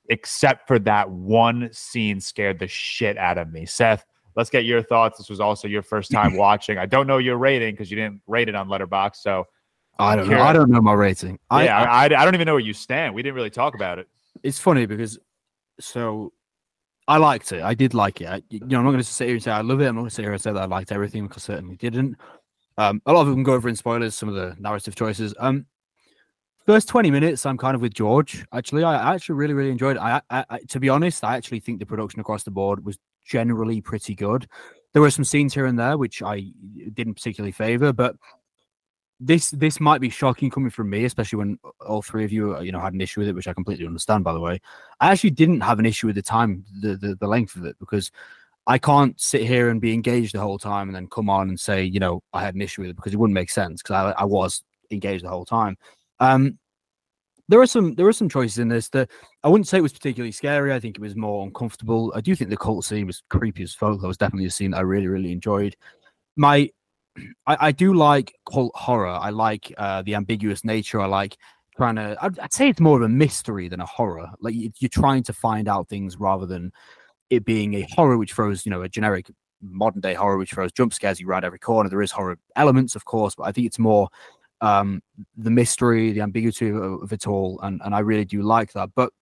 except 0.08 0.66
for 0.66 0.78
that 0.80 1.10
one 1.10 1.68
scene 1.72 2.20
scared 2.20 2.58
the 2.58 2.68
shit 2.68 3.18
out 3.18 3.38
of 3.38 3.52
me. 3.52 3.66
Seth, 3.66 4.06
let's 4.40 4.48
get 4.48 4.64
your 4.64 4.82
thoughts. 4.82 5.18
This 5.18 5.28
was 5.28 5.38
also 5.38 5.68
your 5.68 5.82
first 5.82 6.10
time 6.18 6.34
watching. 6.34 6.78
I 6.78 6.86
don't 6.86 7.06
know 7.06 7.18
your 7.18 7.36
rating 7.36 7.74
because 7.74 7.90
you 7.90 7.96
didn't 7.96 8.22
rate 8.26 8.48
it 8.48 8.54
on 8.54 8.68
Letterboxd. 8.68 9.16
So 9.16 9.46
I 9.98 10.16
don't 10.16 10.30
know. 10.30 10.40
I 10.40 10.54
don't 10.54 10.70
know 10.70 10.80
my 10.80 10.94
rating. 10.94 11.38
Yeah, 11.52 11.82
I, 11.82 11.84
I, 11.84 12.04
I 12.04 12.24
don't 12.24 12.34
even 12.34 12.46
know 12.46 12.54
where 12.54 12.60
you 12.60 12.72
stand. 12.72 13.14
We 13.14 13.22
didn't 13.22 13.34
really 13.34 13.50
talk 13.50 13.74
about 13.74 13.98
it. 13.98 14.08
It's 14.42 14.58
funny 14.58 14.86
because 14.86 15.18
so 15.78 16.32
I 17.06 17.18
liked 17.18 17.52
it. 17.52 17.62
I 17.62 17.74
did 17.74 17.92
like 17.92 18.22
it. 18.22 18.28
I, 18.28 18.42
you 18.48 18.60
know, 18.60 18.78
I'm 18.78 18.84
not 18.84 18.92
going 18.92 19.02
to 19.02 19.04
sit 19.04 19.26
here 19.26 19.34
and 19.34 19.42
say 19.42 19.50
I 19.50 19.60
love 19.60 19.80
it. 19.80 19.86
I'm 19.86 19.94
not 19.94 20.02
going 20.02 20.08
to 20.08 20.14
sit 20.14 20.22
here 20.22 20.32
and 20.32 20.40
say 20.40 20.52
that 20.52 20.62
I 20.62 20.66
liked 20.66 20.90
everything 20.90 21.26
because 21.26 21.44
I 21.50 21.54
certainly 21.54 21.76
didn't. 21.76 22.16
Um, 22.78 23.02
a 23.04 23.12
lot 23.12 23.22
of 23.22 23.28
them 23.28 23.42
go 23.42 23.52
over 23.52 23.68
in 23.68 23.76
spoilers, 23.76 24.14
some 24.14 24.30
of 24.30 24.36
the 24.36 24.56
narrative 24.58 24.94
choices. 24.94 25.34
Um, 25.38 25.66
first 26.70 26.86
20 26.86 27.10
minutes, 27.10 27.44
I'm 27.46 27.58
kind 27.58 27.74
of 27.74 27.80
with 27.80 27.94
George. 27.94 28.46
Actually, 28.52 28.84
I 28.84 29.12
actually 29.12 29.34
really, 29.34 29.54
really 29.54 29.72
enjoyed 29.72 29.96
it. 29.96 30.00
I, 30.00 30.20
I, 30.30 30.44
I, 30.50 30.58
to 30.68 30.78
be 30.78 30.88
honest, 30.88 31.24
I 31.24 31.36
actually 31.36 31.58
think 31.58 31.80
the 31.80 31.86
production 31.86 32.20
across 32.20 32.44
the 32.44 32.52
board 32.52 32.84
was 32.84 32.96
generally 33.26 33.80
pretty 33.80 34.14
good. 34.14 34.46
There 34.92 35.02
were 35.02 35.10
some 35.10 35.24
scenes 35.24 35.52
here 35.52 35.66
and 35.66 35.76
there 35.76 35.98
which 35.98 36.22
I 36.22 36.52
didn't 36.94 37.14
particularly 37.14 37.50
favor, 37.50 37.92
but 37.92 38.14
this 39.18 39.50
this 39.50 39.80
might 39.80 40.00
be 40.00 40.10
shocking 40.10 40.48
coming 40.48 40.70
from 40.70 40.90
me, 40.90 41.04
especially 41.04 41.38
when 41.38 41.58
all 41.84 42.02
three 42.02 42.24
of 42.24 42.30
you 42.30 42.60
you 42.60 42.70
know 42.70 42.78
had 42.78 42.94
an 42.94 43.00
issue 43.00 43.20
with 43.20 43.28
it, 43.28 43.34
which 43.34 43.48
I 43.48 43.52
completely 43.52 43.84
understand. 43.84 44.22
By 44.22 44.32
the 44.32 44.40
way, 44.40 44.60
I 45.00 45.10
actually 45.10 45.30
didn't 45.30 45.62
have 45.62 45.80
an 45.80 45.86
issue 45.86 46.06
with 46.06 46.16
the 46.16 46.22
time, 46.22 46.64
the 46.80 46.94
the, 46.94 47.16
the 47.16 47.26
length 47.26 47.56
of 47.56 47.64
it, 47.64 47.76
because 47.80 48.12
I 48.68 48.78
can't 48.78 49.20
sit 49.20 49.42
here 49.42 49.70
and 49.70 49.80
be 49.80 49.92
engaged 49.92 50.36
the 50.36 50.40
whole 50.40 50.58
time 50.58 50.88
and 50.88 50.94
then 50.94 51.08
come 51.08 51.28
on 51.28 51.48
and 51.48 51.58
say 51.58 51.82
you 51.82 51.98
know 51.98 52.22
I 52.32 52.42
had 52.42 52.54
an 52.54 52.62
issue 52.62 52.82
with 52.82 52.90
it 52.90 52.96
because 52.96 53.12
it 53.12 53.18
wouldn't 53.18 53.34
make 53.34 53.50
sense 53.50 53.82
because 53.82 54.14
I, 54.16 54.22
I 54.22 54.24
was 54.24 54.62
engaged 54.92 55.24
the 55.24 55.30
whole 55.30 55.44
time. 55.44 55.76
Um, 56.20 56.58
there 57.50 57.60
are 57.60 57.66
some 57.66 57.94
there 57.96 58.06
are 58.06 58.12
some 58.12 58.28
choices 58.28 58.58
in 58.58 58.68
this 58.68 58.88
that 58.90 59.10
I 59.42 59.48
wouldn't 59.48 59.66
say 59.66 59.78
it 59.78 59.82
was 59.82 59.92
particularly 59.92 60.30
scary. 60.30 60.72
I 60.72 60.78
think 60.78 60.96
it 60.96 61.02
was 61.02 61.16
more 61.16 61.44
uncomfortable. 61.44 62.12
I 62.14 62.20
do 62.20 62.36
think 62.36 62.48
the 62.48 62.56
cult 62.56 62.84
scene 62.84 63.06
was 63.08 63.24
creepy 63.28 63.64
as 63.64 63.74
fuck. 63.74 64.00
That 64.00 64.06
was 64.06 64.16
definitely 64.16 64.46
a 64.46 64.50
scene 64.50 64.72
I 64.72 64.80
really 64.80 65.08
really 65.08 65.32
enjoyed. 65.32 65.76
My 66.36 66.70
I, 67.46 67.56
I 67.60 67.72
do 67.72 67.92
like 67.92 68.32
cult 68.50 68.70
horror. 68.76 69.08
I 69.08 69.30
like 69.30 69.74
uh, 69.76 70.02
the 70.02 70.14
ambiguous 70.14 70.64
nature. 70.64 71.00
I 71.00 71.06
like 71.06 71.36
trying 71.76 71.96
to. 71.96 72.16
I'd, 72.22 72.38
I'd, 72.38 72.52
say 72.52 72.68
it's 72.68 72.78
more 72.78 72.96
of 72.98 73.02
a 73.02 73.08
mystery 73.08 73.66
than 73.66 73.80
a 73.80 73.86
horror. 73.86 74.30
Like 74.40 74.54
you're 74.56 74.88
trying 74.88 75.24
to 75.24 75.32
find 75.32 75.66
out 75.66 75.88
things 75.88 76.18
rather 76.18 76.46
than 76.46 76.70
it 77.30 77.44
being 77.44 77.74
a 77.74 77.86
horror 77.90 78.16
which 78.16 78.32
throws 78.32 78.64
you 78.64 78.70
know 78.70 78.82
a 78.82 78.88
generic 78.88 79.26
modern 79.60 80.00
day 80.00 80.14
horror 80.14 80.38
which 80.38 80.52
throws 80.52 80.72
jump 80.72 80.94
scares 80.94 81.18
you 81.18 81.26
right 81.26 81.42
every 81.42 81.58
corner. 81.58 81.90
There 81.90 82.00
is 82.00 82.12
horror 82.12 82.38
elements, 82.54 82.94
of 82.94 83.04
course, 83.04 83.34
but 83.34 83.44
I 83.44 83.52
think 83.52 83.66
it's 83.66 83.78
more 83.80 84.08
um, 84.60 85.02
the 85.36 85.50
mystery, 85.50 86.12
the 86.12 86.20
ambiguity 86.20 86.70
of, 86.70 87.12
it 87.12 87.26
all, 87.26 87.60
and 87.62 87.80
and 87.84 87.94
I 87.94 88.00
really 88.00 88.24
do 88.24 88.42
like 88.42 88.72
that. 88.72 88.90
But 88.94 89.12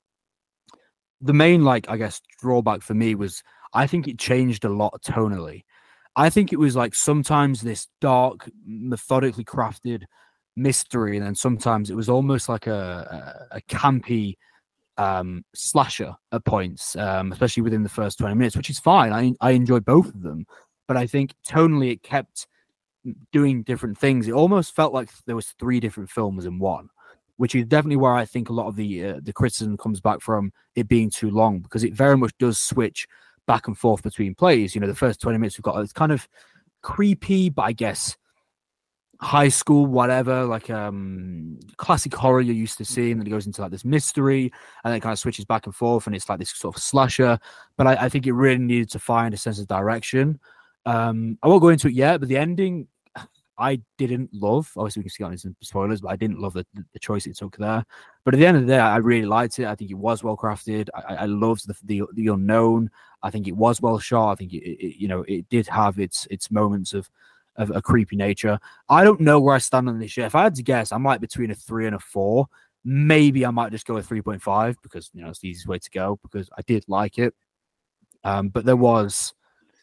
the 1.21 1.33
main, 1.33 1.64
like 1.64 1.88
I 1.88 1.97
guess, 1.97 2.21
drawback 2.40 2.83
for 2.83 2.95
me 2.95 3.14
was 3.14 3.42
I 3.73 3.87
think 3.87 4.09
it 4.09 4.18
changed 4.18 4.64
a 4.64 4.68
lot 4.68 5.00
tonally. 5.02 5.64
I 6.16 6.30
think 6.30 6.52
it 6.52 6.59
was 6.59 6.75
like 6.75 6.95
sometimes 6.95 7.61
this 7.61 7.88
dark, 8.00 8.49
methodically 8.66 9.45
crafted 9.45 10.04
mystery, 10.57 11.16
and 11.16 11.25
then 11.25 11.35
sometimes 11.35 11.90
it 11.90 11.97
was 11.97 12.09
almost 12.09 12.49
like 12.49 12.66
a 12.66 13.47
a, 13.52 13.59
a 13.59 13.61
campy 13.62 14.35
um, 14.97 15.45
slasher 15.54 16.16
at 16.33 16.45
points, 16.45 16.97
um, 16.97 17.30
especially 17.33 17.62
within 17.62 17.85
the 17.85 17.88
first 17.88 18.18
twenty 18.18 18.35
minutes, 18.35 18.57
which 18.57 18.71
is 18.71 18.80
fine. 18.80 19.12
I 19.12 19.35
I 19.40 19.52
enjoy 19.52 19.80
both 19.80 20.09
of 20.09 20.23
them, 20.23 20.47
but 20.88 20.97
I 20.97 21.07
think 21.07 21.35
tonally 21.49 21.92
it 21.92 22.02
kept 22.02 22.49
doing 23.32 23.62
different 23.62 23.98
things. 23.98 24.28
It 24.28 24.32
almost 24.32 24.74
felt 24.74 24.92
like 24.92 25.10
there 25.26 25.36
was 25.36 25.48
three 25.58 25.80
different 25.80 26.10
films 26.10 26.46
in 26.46 26.58
one, 26.58 26.88
which 27.36 27.54
is 27.54 27.66
definitely 27.66 27.96
where 27.96 28.14
I 28.14 28.24
think 28.24 28.48
a 28.48 28.52
lot 28.52 28.68
of 28.68 28.76
the 28.76 29.04
uh, 29.04 29.20
the 29.22 29.32
criticism 29.32 29.76
comes 29.76 30.00
back 30.00 30.20
from 30.20 30.52
it 30.74 30.88
being 30.88 31.10
too 31.10 31.30
long 31.30 31.60
because 31.60 31.84
it 31.84 31.94
very 31.94 32.16
much 32.16 32.32
does 32.38 32.58
switch 32.58 33.06
back 33.46 33.66
and 33.66 33.76
forth 33.76 34.02
between 34.02 34.34
plays. 34.34 34.74
You 34.74 34.80
know, 34.80 34.86
the 34.86 34.94
first 34.94 35.20
twenty 35.20 35.38
minutes 35.38 35.58
we've 35.58 35.62
got 35.62 35.80
it's 35.80 35.92
kind 35.92 36.12
of 36.12 36.28
creepy, 36.82 37.50
but 37.50 37.62
I 37.62 37.72
guess 37.72 38.16
high 39.20 39.48
school, 39.48 39.86
whatever, 39.86 40.44
like 40.44 40.70
um 40.70 41.58
classic 41.76 42.14
horror 42.14 42.40
you're 42.40 42.54
used 42.54 42.78
to 42.78 42.84
seeing. 42.84 43.18
Then 43.18 43.26
it 43.26 43.30
goes 43.30 43.46
into 43.46 43.62
like 43.62 43.70
this 43.70 43.84
mystery, 43.84 44.52
and 44.84 44.92
then 44.92 44.98
it 44.98 45.00
kind 45.00 45.12
of 45.12 45.18
switches 45.18 45.44
back 45.44 45.66
and 45.66 45.74
forth, 45.74 46.06
and 46.06 46.14
it's 46.14 46.28
like 46.28 46.38
this 46.38 46.50
sort 46.50 46.76
of 46.76 46.82
slasher. 46.82 47.38
But 47.76 47.86
I, 47.86 48.04
I 48.04 48.08
think 48.08 48.26
it 48.26 48.32
really 48.32 48.58
needed 48.58 48.90
to 48.90 48.98
find 48.98 49.34
a 49.34 49.36
sense 49.36 49.58
of 49.58 49.66
direction. 49.66 50.38
Um, 50.86 51.38
I 51.42 51.48
won't 51.48 51.60
go 51.60 51.68
into 51.68 51.88
it 51.88 51.94
yet, 51.94 52.20
but 52.20 52.28
the 52.28 52.38
ending 52.38 52.86
I 53.58 53.80
didn't 53.96 54.32
love. 54.32 54.70
Obviously, 54.76 55.00
we 55.00 55.04
can 55.04 55.10
see 55.10 55.24
on 55.24 55.36
some 55.36 55.56
spoilers, 55.62 56.00
but 56.00 56.12
I 56.12 56.16
didn't 56.16 56.40
love 56.40 56.54
the, 56.54 56.64
the, 56.92 56.98
choice 57.00 57.26
it 57.26 57.36
took 57.36 57.56
there. 57.56 57.84
But 58.24 58.34
at 58.34 58.38
the 58.38 58.46
end 58.46 58.56
of 58.56 58.62
the 58.66 58.74
day, 58.74 58.78
I 58.78 58.98
really 58.98 59.26
liked 59.26 59.58
it. 59.58 59.66
I 59.66 59.74
think 59.74 59.90
it 59.90 59.98
was 59.98 60.22
well 60.22 60.36
crafted. 60.36 60.88
I, 60.94 61.16
I 61.16 61.24
loved 61.26 61.66
the, 61.66 61.74
the, 61.84 62.02
the 62.14 62.28
unknown. 62.28 62.90
I 63.22 63.30
think 63.30 63.48
it 63.48 63.56
was 63.56 63.80
well 63.80 63.98
shot. 63.98 64.30
I 64.30 64.34
think 64.36 64.52
it, 64.52 64.64
it, 64.64 64.96
you 64.98 65.08
know 65.08 65.22
it 65.26 65.48
did 65.48 65.66
have 65.68 65.98
its 65.98 66.26
its 66.30 66.50
moments 66.50 66.94
of 66.94 67.10
of 67.56 67.72
a 67.74 67.82
creepy 67.82 68.16
nature. 68.16 68.58
I 68.88 69.02
don't 69.02 69.20
know 69.20 69.40
where 69.40 69.56
I 69.56 69.58
stand 69.58 69.88
on 69.88 69.98
this 69.98 70.16
yet. 70.16 70.26
If 70.26 70.36
I 70.36 70.44
had 70.44 70.54
to 70.54 70.62
guess, 70.62 70.92
I 70.92 70.98
might 70.98 71.20
between 71.20 71.50
a 71.50 71.54
three 71.54 71.86
and 71.86 71.96
a 71.96 71.98
four. 71.98 72.46
Maybe 72.84 73.44
I 73.44 73.50
might 73.50 73.72
just 73.72 73.86
go 73.86 73.94
with 73.94 74.08
3.5 74.08 74.76
because 74.82 75.10
you 75.12 75.20
know 75.20 75.28
it's 75.28 75.40
the 75.40 75.48
easiest 75.48 75.66
way 75.66 75.80
to 75.80 75.90
go 75.90 76.18
because 76.22 76.48
I 76.56 76.62
did 76.62 76.84
like 76.86 77.18
it. 77.18 77.34
Um, 78.22 78.48
but 78.48 78.64
there 78.64 78.76
was 78.76 79.34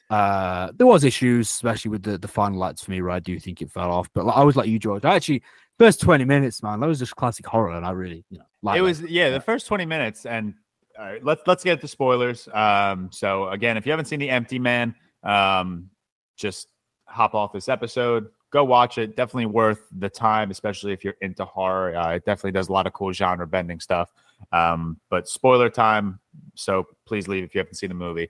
uh 0.09 0.71
there 0.75 0.87
was 0.87 1.03
issues, 1.03 1.49
especially 1.49 1.91
with 1.91 2.03
the, 2.03 2.17
the 2.17 2.27
final 2.27 2.63
acts 2.63 2.83
for 2.83 2.91
me, 2.91 3.01
where 3.01 3.11
I 3.11 3.19
do 3.19 3.39
think 3.39 3.61
it 3.61 3.71
fell 3.71 3.91
off. 3.91 4.09
But 4.13 4.25
like, 4.25 4.37
I 4.37 4.43
was 4.43 4.55
like 4.55 4.67
you, 4.67 4.79
George. 4.79 5.05
I 5.05 5.15
actually 5.15 5.43
first 5.77 6.01
20 6.01 6.25
minutes, 6.25 6.63
man, 6.63 6.79
that 6.79 6.87
was 6.87 6.99
just 6.99 7.15
classic 7.15 7.45
horror, 7.45 7.71
and 7.71 7.85
I 7.85 7.91
really, 7.91 8.23
you 8.29 8.37
know, 8.39 8.45
like 8.61 8.77
it 8.77 8.81
was 8.81 9.01
yeah, 9.01 9.29
the 9.29 9.39
first 9.39 9.67
20 9.67 9.85
minutes, 9.85 10.25
and 10.25 10.53
all 10.97 11.05
right, 11.05 11.23
let's 11.23 11.41
let's 11.47 11.63
get 11.63 11.81
the 11.81 11.87
spoilers. 11.87 12.47
Um, 12.53 13.09
so 13.11 13.49
again, 13.49 13.77
if 13.77 13.85
you 13.85 13.91
haven't 13.91 14.05
seen 14.05 14.19
the 14.19 14.29
Empty 14.29 14.59
Man, 14.59 14.95
um, 15.23 15.89
just 16.37 16.67
hop 17.07 17.33
off 17.35 17.53
this 17.53 17.69
episode, 17.69 18.27
go 18.51 18.63
watch 18.63 18.97
it. 18.97 19.15
Definitely 19.15 19.47
worth 19.47 19.81
the 19.97 20.09
time, 20.09 20.51
especially 20.51 20.93
if 20.93 21.03
you're 21.03 21.17
into 21.21 21.45
horror. 21.45 21.95
Uh, 21.95 22.15
it 22.15 22.25
definitely 22.25 22.51
does 22.51 22.69
a 22.69 22.71
lot 22.71 22.87
of 22.87 22.93
cool 22.93 23.11
genre 23.11 23.45
bending 23.45 23.79
stuff. 23.79 24.11
Um, 24.51 24.99
but 25.09 25.27
spoiler 25.27 25.69
time, 25.69 26.19
so 26.55 26.87
please 27.05 27.27
leave 27.27 27.43
if 27.43 27.55
you 27.55 27.59
haven't 27.59 27.75
seen 27.75 27.89
the 27.89 27.95
movie. 27.95 28.29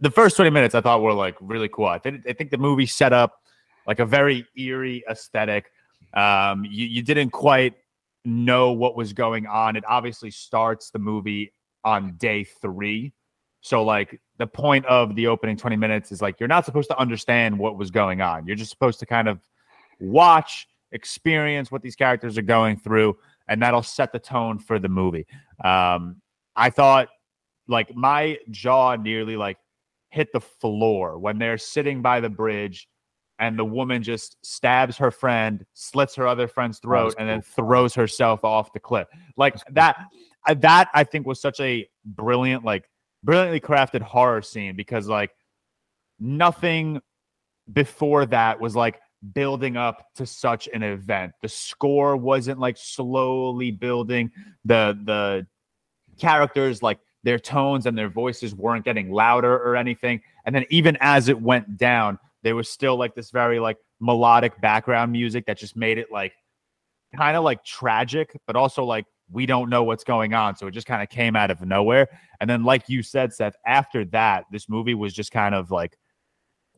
The 0.00 0.10
first 0.10 0.36
20 0.36 0.50
minutes 0.50 0.74
I 0.74 0.80
thought 0.80 1.02
were 1.02 1.12
like 1.12 1.36
really 1.40 1.68
cool. 1.68 1.86
I 1.86 1.98
think 1.98 2.26
I 2.28 2.32
think 2.32 2.50
the 2.50 2.58
movie 2.58 2.86
set 2.86 3.12
up 3.12 3.40
like 3.86 3.98
a 3.98 4.06
very 4.06 4.46
eerie 4.56 5.02
aesthetic. 5.10 5.70
Um, 6.14 6.64
you, 6.64 6.86
you 6.86 7.02
didn't 7.02 7.30
quite 7.30 7.74
know 8.24 8.72
what 8.72 8.96
was 8.96 9.12
going 9.12 9.46
on. 9.46 9.76
It 9.76 9.84
obviously 9.88 10.30
starts 10.30 10.90
the 10.90 10.98
movie 10.98 11.52
on 11.84 12.14
day 12.16 12.44
three. 12.44 13.12
So 13.60 13.82
like 13.82 14.20
the 14.38 14.46
point 14.46 14.86
of 14.86 15.16
the 15.16 15.26
opening 15.26 15.56
20 15.56 15.76
minutes 15.76 16.12
is 16.12 16.22
like 16.22 16.38
you're 16.38 16.48
not 16.48 16.64
supposed 16.64 16.88
to 16.90 16.98
understand 16.98 17.58
what 17.58 17.76
was 17.76 17.90
going 17.90 18.20
on. 18.20 18.46
You're 18.46 18.56
just 18.56 18.70
supposed 18.70 19.00
to 19.00 19.06
kind 19.06 19.28
of 19.28 19.40
watch, 20.00 20.68
experience 20.92 21.72
what 21.72 21.82
these 21.82 21.96
characters 21.96 22.38
are 22.38 22.42
going 22.42 22.78
through, 22.78 23.16
and 23.48 23.60
that'll 23.60 23.82
set 23.82 24.12
the 24.12 24.18
tone 24.18 24.58
for 24.58 24.78
the 24.78 24.88
movie. 24.88 25.26
Um, 25.64 26.20
I 26.54 26.70
thought 26.70 27.08
like 27.66 27.94
my 27.94 28.38
jaw 28.50 28.96
nearly 28.96 29.36
like 29.36 29.58
hit 30.10 30.32
the 30.32 30.40
floor 30.40 31.18
when 31.18 31.38
they're 31.38 31.58
sitting 31.58 32.02
by 32.02 32.20
the 32.20 32.30
bridge 32.30 32.88
and 33.38 33.58
the 33.58 33.64
woman 33.64 34.02
just 34.02 34.36
stabs 34.44 34.96
her 34.96 35.10
friend, 35.10 35.64
slits 35.74 36.14
her 36.16 36.26
other 36.26 36.48
friend's 36.48 36.80
throat, 36.80 37.14
and 37.18 37.28
then 37.28 37.40
throws 37.40 37.94
herself 37.94 38.44
off 38.44 38.72
the 38.72 38.80
cliff. 38.80 39.06
Like 39.36 39.56
that, 39.70 39.96
uh, 40.46 40.54
that 40.54 40.88
I 40.92 41.04
think 41.04 41.26
was 41.26 41.40
such 41.40 41.60
a 41.60 41.88
brilliant 42.04 42.64
like 42.64 42.88
brilliantly 43.22 43.60
crafted 43.60 44.02
horror 44.02 44.42
scene 44.42 44.74
because 44.74 45.06
like 45.06 45.30
nothing 46.18 47.00
before 47.72 48.26
that 48.26 48.60
was 48.60 48.74
like 48.74 48.98
building 49.34 49.76
up 49.76 50.06
to 50.16 50.26
such 50.26 50.68
an 50.72 50.82
event. 50.82 51.32
The 51.42 51.48
score 51.48 52.16
wasn't 52.16 52.58
like 52.58 52.76
slowly 52.76 53.70
building. 53.70 54.30
The 54.64 54.98
the 55.04 55.46
characters 56.18 56.82
like 56.82 56.98
their 57.22 57.38
tones 57.38 57.86
and 57.86 57.96
their 57.96 58.08
voices 58.08 58.54
weren't 58.54 58.84
getting 58.84 59.10
louder 59.10 59.54
or 59.54 59.76
anything. 59.76 60.20
And 60.44 60.54
then 60.54 60.64
even 60.70 60.96
as 61.00 61.28
it 61.28 61.40
went 61.40 61.76
down, 61.76 62.18
there 62.42 62.56
was 62.56 62.68
still 62.68 62.96
like 62.96 63.14
this 63.14 63.30
very 63.30 63.58
like 63.58 63.76
melodic 64.00 64.60
background 64.60 65.12
music 65.12 65.46
that 65.46 65.58
just 65.58 65.76
made 65.76 65.98
it 65.98 66.12
like 66.12 66.32
kind 67.16 67.36
of 67.36 67.44
like 67.44 67.64
tragic, 67.64 68.38
but 68.46 68.56
also 68.56 68.84
like 68.84 69.06
we 69.30 69.46
don't 69.46 69.68
know 69.68 69.82
what's 69.82 70.04
going 70.04 70.34
on. 70.34 70.56
So 70.56 70.66
it 70.66 70.72
just 70.72 70.86
kind 70.86 71.02
of 71.02 71.08
came 71.08 71.36
out 71.36 71.50
of 71.50 71.60
nowhere. 71.60 72.08
And 72.40 72.48
then, 72.48 72.64
like 72.64 72.88
you 72.88 73.02
said, 73.02 73.32
Seth, 73.32 73.56
after 73.66 74.04
that, 74.06 74.44
this 74.50 74.68
movie 74.68 74.94
was 74.94 75.12
just 75.12 75.32
kind 75.32 75.54
of 75.54 75.70
like 75.70 75.98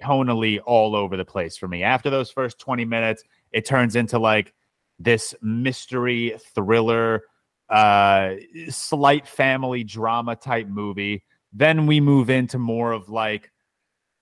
tonally 0.02 0.58
all 0.64 0.96
over 0.96 1.16
the 1.16 1.24
place 1.24 1.56
for 1.56 1.68
me. 1.68 1.82
After 1.82 2.10
those 2.10 2.30
first 2.30 2.58
20 2.58 2.84
minutes, 2.84 3.22
it 3.52 3.64
turns 3.66 3.96
into 3.96 4.18
like 4.18 4.52
this 4.98 5.34
mystery 5.42 6.34
thriller, 6.54 7.22
uh, 7.70 8.34
slight 8.68 9.26
family 9.26 9.84
drama 9.84 10.36
type 10.36 10.66
movie. 10.66 11.24
Then 11.52 11.86
we 11.86 12.00
move 12.00 12.30
into 12.30 12.58
more 12.58 12.92
of 12.92 13.08
like 13.08 13.50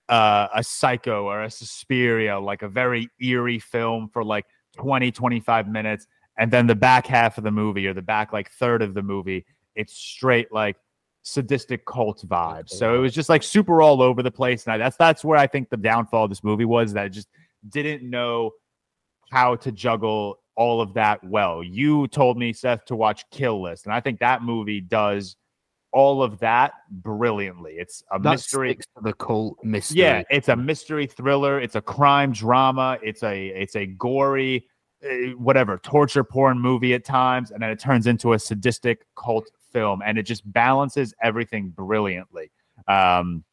uh, 0.07 0.47
a 0.53 0.63
psycho 0.63 1.25
or 1.25 1.43
a 1.43 1.51
Suspiria, 1.51 2.39
like 2.39 2.61
a 2.61 2.69
very 2.69 3.09
eerie 3.21 3.59
film 3.59 4.09
for 4.11 4.23
like 4.23 4.45
20, 4.77 5.11
25 5.11 5.67
minutes. 5.67 6.07
And 6.37 6.51
then 6.51 6.67
the 6.67 6.75
back 6.75 7.05
half 7.05 7.37
of 7.37 7.43
the 7.43 7.51
movie 7.51 7.85
or 7.85 7.93
the 7.93 8.01
back 8.01 8.31
like 8.31 8.49
third 8.51 8.81
of 8.81 8.93
the 8.93 9.03
movie 9.03 9.45
it's 9.79 9.93
straight 9.93 10.51
like 10.51 10.75
sadistic 11.23 11.85
cult 11.85 12.23
vibes 12.27 12.69
so 12.69 12.95
it 12.95 12.97
was 12.97 13.13
just 13.13 13.29
like 13.29 13.43
super 13.43 13.81
all 13.81 14.01
over 14.01 14.23
the 14.23 14.31
place. 14.31 14.65
And 14.65 14.73
I, 14.73 14.77
that's 14.77 14.97
that's 14.97 15.23
where 15.23 15.37
i 15.37 15.47
think 15.47 15.69
the 15.69 15.77
downfall 15.77 16.25
of 16.25 16.29
this 16.29 16.43
movie 16.43 16.65
was 16.65 16.93
that 16.93 17.07
it 17.07 17.09
just 17.09 17.27
didn't 17.69 18.07
know 18.07 18.51
how 19.31 19.55
to 19.57 19.71
juggle 19.71 20.39
all 20.59 20.81
of 20.81 20.93
that 20.93 21.23
well. 21.23 21.63
You 21.63 22.07
told 22.09 22.37
me 22.37 22.51
seth 22.51 22.83
to 22.85 22.95
watch 22.95 23.23
kill 23.31 23.61
list 23.61 23.85
and 23.85 23.93
i 23.93 24.01
think 24.01 24.19
that 24.19 24.43
movie 24.43 24.81
does 24.81 25.37
all 25.91 26.21
of 26.21 26.37
that 26.39 26.73
brilliantly. 26.91 27.73
It's 27.73 28.03
a 28.11 28.19
that 28.19 28.31
mystery 28.31 28.77
the 29.01 29.13
cult 29.13 29.57
mystery. 29.63 29.97
Yeah 29.97 30.23
it's 30.29 30.49
a 30.49 30.55
mystery 30.55 31.07
thriller. 31.07 31.59
It's 31.59 31.75
a 31.75 31.81
crime 31.81 32.31
drama. 32.31 32.99
It's 33.01 33.23
a 33.23 33.47
it's 33.47 33.75
a 33.75 33.85
gory 33.87 34.67
uh, 35.03 35.31
whatever 35.37 35.79
torture 35.79 36.23
porn 36.23 36.59
movie 36.59 36.93
at 36.93 37.05
times 37.05 37.51
and 37.51 37.63
then 37.63 37.69
it 37.69 37.79
turns 37.79 38.05
into 38.05 38.33
a 38.33 38.39
sadistic 38.39 39.05
cult 39.15 39.49
film 39.71 40.01
and 40.05 40.17
it 40.19 40.23
just 40.23 40.43
balances 40.51 41.13
everything 41.23 41.69
brilliantly. 41.69 42.51
Um 42.87 43.43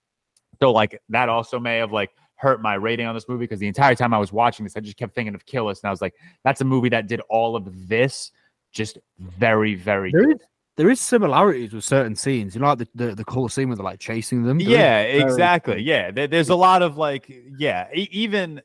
so 0.61 0.73
like 0.73 1.01
that 1.11 1.29
also 1.29 1.59
may 1.61 1.77
have 1.77 1.93
like 1.93 2.11
hurt 2.37 2.63
my 2.63 2.75
rating 2.75 3.07
on 3.07 3.15
this 3.15 3.29
movie 3.29 3.45
because 3.45 3.59
the 3.59 3.67
entire 3.67 3.95
time 3.95 4.13
i 4.13 4.19
was 4.19 4.33
watching 4.33 4.65
this 4.65 4.77
i 4.77 4.81
just 4.81 4.97
kept 4.97 5.15
thinking 5.15 5.35
of 5.35 5.45
Kill 5.47 5.67
List 5.67 5.83
and 5.83 5.89
i 5.89 5.91
was 5.91 6.01
like 6.01 6.15
that's 6.45 6.61
a 6.61 6.65
movie 6.65 6.89
that 6.91 7.07
did 7.07 7.21
all 7.29 7.57
of 7.57 7.89
this 7.89 8.31
just 8.73 8.99
very 9.19 9.75
very 9.75 10.13
there 10.13 10.31
is, 10.31 10.39
there 10.77 10.91
is 10.91 11.01
similarities 11.01 11.73
with 11.73 11.85
certain 11.85 12.15
scenes. 12.15 12.55
You 12.55 12.61
know 12.61 12.69
like 12.69 12.79
the 12.79 12.89
the, 12.95 13.15
the 13.15 13.25
cool 13.25 13.49
scene 13.49 13.69
where 13.69 13.77
they're 13.77 13.85
like 13.85 13.99
chasing 13.99 14.43
them? 14.43 14.61
Yeah 14.61 15.01
exactly. 15.01 15.81
Yeah 15.81 16.11
there, 16.11 16.27
there's 16.27 16.51
a 16.51 16.55
lot 16.55 16.83
of 16.83 16.99
like 16.99 17.33
yeah 17.59 17.89
e- 17.95 18.09
even 18.13 18.61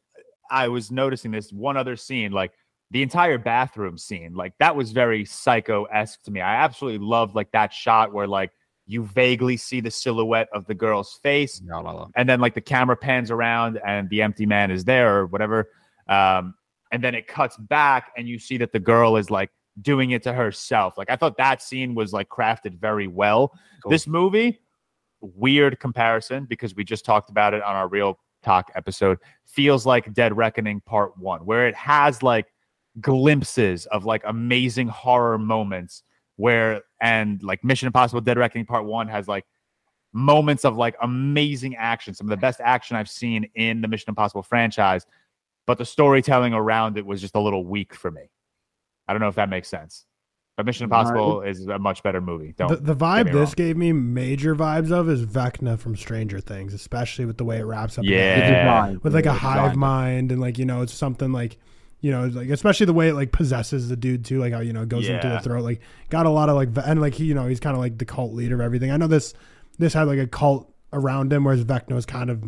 i 0.49 0.67
was 0.67 0.91
noticing 0.91 1.31
this 1.31 1.53
one 1.53 1.77
other 1.77 1.95
scene 1.95 2.33
like 2.33 2.51
the 2.91 3.01
entire 3.01 3.37
bathroom 3.37 3.97
scene, 3.97 4.33
like 4.33 4.53
that 4.59 4.75
was 4.75 4.91
very 4.91 5.23
psycho 5.23 5.85
esque 5.85 6.21
to 6.23 6.31
me. 6.31 6.41
I 6.41 6.55
absolutely 6.55 7.05
loved 7.05 7.35
like 7.35 7.49
that 7.53 7.73
shot 7.73 8.11
where 8.11 8.27
like 8.27 8.51
you 8.87 9.03
vaguely 9.03 9.57
see 9.57 9.79
the 9.79 9.91
silhouette 9.91 10.49
of 10.53 10.65
the 10.65 10.73
girl's 10.73 11.19
face, 11.23 11.61
no, 11.63 11.81
no, 11.81 11.91
no. 11.91 12.11
and 12.15 12.27
then 12.27 12.39
like 12.39 12.53
the 12.53 12.61
camera 12.61 12.97
pans 12.97 13.31
around 13.31 13.79
and 13.85 14.09
the 14.09 14.21
empty 14.21 14.45
man 14.45 14.71
is 14.71 14.83
there 14.83 15.17
or 15.19 15.25
whatever, 15.27 15.69
um, 16.09 16.53
and 16.91 17.03
then 17.03 17.15
it 17.15 17.27
cuts 17.27 17.57
back 17.57 18.11
and 18.17 18.27
you 18.27 18.37
see 18.37 18.57
that 18.57 18.71
the 18.71 18.79
girl 18.79 19.15
is 19.17 19.29
like 19.29 19.49
doing 19.81 20.11
it 20.11 20.23
to 20.23 20.33
herself. 20.33 20.97
Like 20.97 21.09
I 21.09 21.15
thought 21.15 21.37
that 21.37 21.61
scene 21.61 21.95
was 21.95 22.11
like 22.11 22.27
crafted 22.29 22.79
very 22.79 23.07
well. 23.07 23.53
Cool. 23.83 23.91
This 23.91 24.07
movie, 24.07 24.59
weird 25.21 25.79
comparison 25.79 26.45
because 26.45 26.75
we 26.75 26.83
just 26.83 27.05
talked 27.05 27.29
about 27.29 27.53
it 27.53 27.63
on 27.63 27.75
our 27.75 27.87
real 27.87 28.19
talk 28.43 28.71
episode, 28.75 29.19
feels 29.45 29.85
like 29.85 30.13
Dead 30.13 30.35
Reckoning 30.35 30.81
Part 30.81 31.17
One, 31.17 31.45
where 31.45 31.67
it 31.67 31.75
has 31.75 32.21
like 32.23 32.47
glimpses 32.99 33.85
of 33.87 34.05
like 34.05 34.23
amazing 34.25 34.87
horror 34.87 35.37
moments 35.37 36.03
where 36.41 36.81
and 36.99 37.41
like 37.43 37.63
Mission 37.63 37.85
Impossible 37.85 38.19
Dead 38.19 38.37
Reckoning 38.37 38.65
Part 38.65 38.85
1 38.85 39.07
has 39.09 39.27
like 39.27 39.45
moments 40.11 40.65
of 40.65 40.75
like 40.75 40.95
amazing 41.01 41.75
action, 41.75 42.15
some 42.15 42.25
of 42.25 42.31
the 42.31 42.37
best 42.37 42.59
action 42.59 42.97
I've 42.97 43.09
seen 43.09 43.47
in 43.53 43.81
the 43.81 43.87
Mission 43.87 44.09
Impossible 44.09 44.41
franchise, 44.41 45.05
but 45.67 45.77
the 45.77 45.85
storytelling 45.85 46.53
around 46.53 46.97
it 46.97 47.05
was 47.05 47.21
just 47.21 47.35
a 47.35 47.39
little 47.39 47.63
weak 47.63 47.93
for 47.93 48.09
me. 48.09 48.23
I 49.07 49.13
don't 49.13 49.21
know 49.21 49.27
if 49.27 49.35
that 49.35 49.49
makes 49.49 49.69
sense. 49.69 50.05
But 50.57 50.65
Mission 50.65 50.89
No. 50.89 50.97
Impossible 50.97 51.41
is 51.43 51.67
a 51.67 51.77
much 51.77 52.01
better 52.01 52.21
movie. 52.21 52.55
Don't 52.57 52.69
The, 52.69 52.93
the 52.93 52.95
vibe 52.95 53.25
this 53.25 53.35
wrong. 53.35 53.53
gave 53.55 53.77
me 53.77 53.93
major 53.93 54.55
vibes 54.55 54.91
of 54.91 55.09
is 55.09 55.23
Vecna 55.23 55.77
from 55.77 55.95
Stranger 55.95 56.39
Things, 56.39 56.73
especially 56.73 57.25
with 57.25 57.37
the 57.37 57.45
way 57.45 57.59
it 57.59 57.63
wraps 57.65 57.99
up. 57.99 58.03
Yeah. 58.03 58.17
end. 58.17 58.41
The 58.41 58.47
design. 58.47 58.99
with 59.03 59.13
like 59.13 59.27
a 59.27 59.33
hive 59.33 59.75
mind 59.75 60.31
and 60.31 60.41
like 60.41 60.57
you 60.57 60.65
know 60.65 60.81
it's 60.81 60.93
something 60.93 61.31
like 61.31 61.57
you 62.01 62.11
know 62.11 62.25
like 62.25 62.49
especially 62.49 62.85
the 62.85 62.93
way 62.93 63.09
it 63.09 63.13
like 63.13 63.31
possesses 63.31 63.89
the 63.89 63.95
dude 63.95 64.25
too 64.25 64.39
like 64.39 64.53
how 64.53 64.59
you 64.59 64.73
know 64.73 64.81
it 64.81 64.89
goes 64.89 65.07
into 65.07 65.29
the 65.29 65.39
throat 65.39 65.63
like 65.63 65.79
got 66.09 66.25
a 66.25 66.29
lot 66.29 66.49
of 66.49 66.55
like 66.55 66.69
and 66.85 66.99
like 66.99 67.13
he 67.13 67.25
you 67.25 67.33
know 67.33 67.47
he's 67.47 67.59
kind 67.59 67.75
of 67.75 67.79
like 67.79 67.97
the 67.97 68.05
cult 68.05 68.33
leader 68.33 68.55
of 68.55 68.61
everything. 68.61 68.91
I 68.91 68.97
know 68.97 69.07
this 69.07 69.33
this 69.77 69.93
had 69.93 70.07
like 70.07 70.19
a 70.19 70.27
cult 70.27 70.71
around 70.93 71.31
him 71.31 71.43
whereas 71.43 71.63
vecna 71.63 71.93
was 71.93 72.05
kind 72.05 72.29
of 72.29 72.43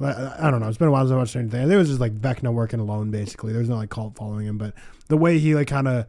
i 0.00 0.50
don't 0.50 0.60
know 0.60 0.68
it's 0.68 0.78
been 0.78 0.88
a 0.88 0.90
while 0.90 1.02
since 1.02 1.12
i 1.12 1.16
watched 1.16 1.36
anything. 1.36 1.60
I 1.60 1.64
think 1.64 1.74
it 1.74 1.78
was 1.78 1.88
just 1.88 2.00
like 2.00 2.14
vecna 2.20 2.52
working 2.52 2.80
alone 2.80 3.10
basically. 3.10 3.52
There's 3.52 3.68
no 3.68 3.76
like 3.76 3.90
cult 3.90 4.16
following 4.16 4.46
him 4.46 4.58
but 4.58 4.74
the 5.08 5.16
way 5.16 5.38
he 5.38 5.54
like 5.54 5.68
kind 5.68 5.88
of 5.88 6.06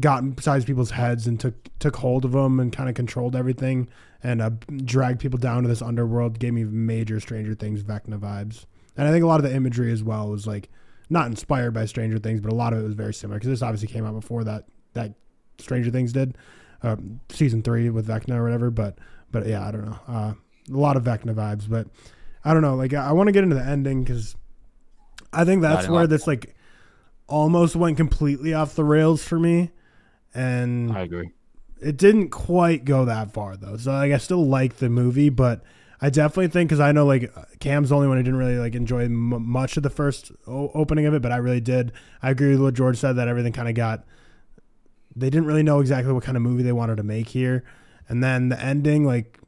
got 0.00 0.22
inside 0.22 0.64
people's 0.64 0.90
heads 0.90 1.26
and 1.26 1.38
took 1.38 1.54
took 1.78 1.96
hold 1.96 2.24
of 2.24 2.32
them 2.32 2.60
and 2.60 2.72
kind 2.72 2.88
of 2.88 2.94
controlled 2.94 3.36
everything 3.36 3.88
and 4.22 4.40
uh, 4.40 4.50
dragged 4.84 5.20
people 5.20 5.38
down 5.38 5.62
to 5.62 5.68
this 5.68 5.82
underworld 5.82 6.38
gave 6.38 6.52
me 6.52 6.64
major 6.64 7.20
stranger 7.20 7.54
things 7.54 7.82
vecna 7.82 8.18
vibes. 8.18 8.66
And 8.96 9.08
I 9.08 9.10
think 9.10 9.24
a 9.24 9.26
lot 9.26 9.40
of 9.40 9.50
the 9.50 9.54
imagery 9.54 9.92
as 9.92 10.02
well 10.02 10.28
was 10.28 10.46
like 10.46 10.70
not 11.12 11.26
inspired 11.26 11.72
by 11.74 11.84
Stranger 11.84 12.18
Things, 12.18 12.40
but 12.40 12.50
a 12.50 12.54
lot 12.54 12.72
of 12.72 12.80
it 12.80 12.82
was 12.82 12.94
very 12.94 13.14
similar 13.14 13.38
because 13.38 13.50
this 13.50 13.62
obviously 13.62 13.88
came 13.88 14.04
out 14.06 14.14
before 14.14 14.44
that 14.44 14.64
that 14.94 15.14
Stranger 15.58 15.90
Things 15.90 16.12
did, 16.12 16.36
um, 16.82 17.20
season 17.28 17.62
three 17.62 17.90
with 17.90 18.08
Vecna 18.08 18.36
or 18.36 18.42
whatever. 18.44 18.70
But 18.70 18.98
but 19.30 19.46
yeah, 19.46 19.66
I 19.66 19.70
don't 19.70 19.84
know. 19.84 19.98
Uh, 20.08 20.32
a 20.72 20.76
lot 20.76 20.96
of 20.96 21.04
Vecna 21.04 21.34
vibes, 21.34 21.68
but 21.68 21.86
I 22.44 22.52
don't 22.52 22.62
know. 22.62 22.74
Like 22.74 22.94
I, 22.94 23.08
I 23.08 23.12
want 23.12 23.28
to 23.28 23.32
get 23.32 23.44
into 23.44 23.54
the 23.56 23.64
ending 23.64 24.02
because 24.02 24.34
I 25.32 25.44
think 25.44 25.62
that's 25.62 25.88
where 25.88 26.06
this 26.06 26.26
like 26.26 26.54
almost 27.26 27.76
went 27.76 27.96
completely 27.96 28.54
off 28.54 28.74
the 28.74 28.84
rails 28.84 29.22
for 29.22 29.38
me, 29.38 29.70
and 30.34 30.92
I 30.92 31.02
agree. 31.02 31.30
it 31.80 31.96
didn't 31.98 32.30
quite 32.30 32.84
go 32.84 33.04
that 33.04 33.32
far 33.32 33.56
though. 33.56 33.76
So 33.76 33.92
like 33.92 34.12
I 34.12 34.18
still 34.18 34.46
like 34.46 34.76
the 34.76 34.88
movie, 34.88 35.28
but 35.28 35.62
I 36.04 36.10
definitely 36.10 36.48
think 36.48 36.68
because 36.68 36.80
I 36.80 36.90
know 36.90 37.06
like 37.06 37.32
Cam's 37.60 37.90
the 37.90 37.94
only 37.94 38.08
one 38.08 38.16
who 38.16 38.24
didn't 38.24 38.38
really 38.40 38.58
like 38.58 38.74
enjoy 38.74 39.04
m- 39.04 39.48
much 39.48 39.76
of 39.76 39.84
the 39.84 39.90
first 39.90 40.32
o- 40.48 40.72
opening 40.74 41.06
of 41.06 41.14
it, 41.14 41.22
but 41.22 41.30
I 41.30 41.36
really 41.36 41.60
did. 41.60 41.92
I 42.20 42.30
agree 42.30 42.50
with 42.50 42.60
what 42.60 42.74
George 42.74 42.98
said 42.98 43.14
that 43.16 43.28
everything 43.28 43.52
kind 43.52 43.68
of 43.68 43.76
got. 43.76 44.04
They 45.14 45.30
didn't 45.30 45.46
really 45.46 45.62
know 45.62 45.78
exactly 45.78 46.12
what 46.12 46.24
kind 46.24 46.36
of 46.36 46.42
movie 46.42 46.64
they 46.64 46.72
wanted 46.72 46.96
to 46.96 47.04
make 47.04 47.28
here, 47.28 47.62
and 48.08 48.22
then 48.22 48.48
the 48.48 48.60
ending, 48.60 49.04
like 49.04 49.38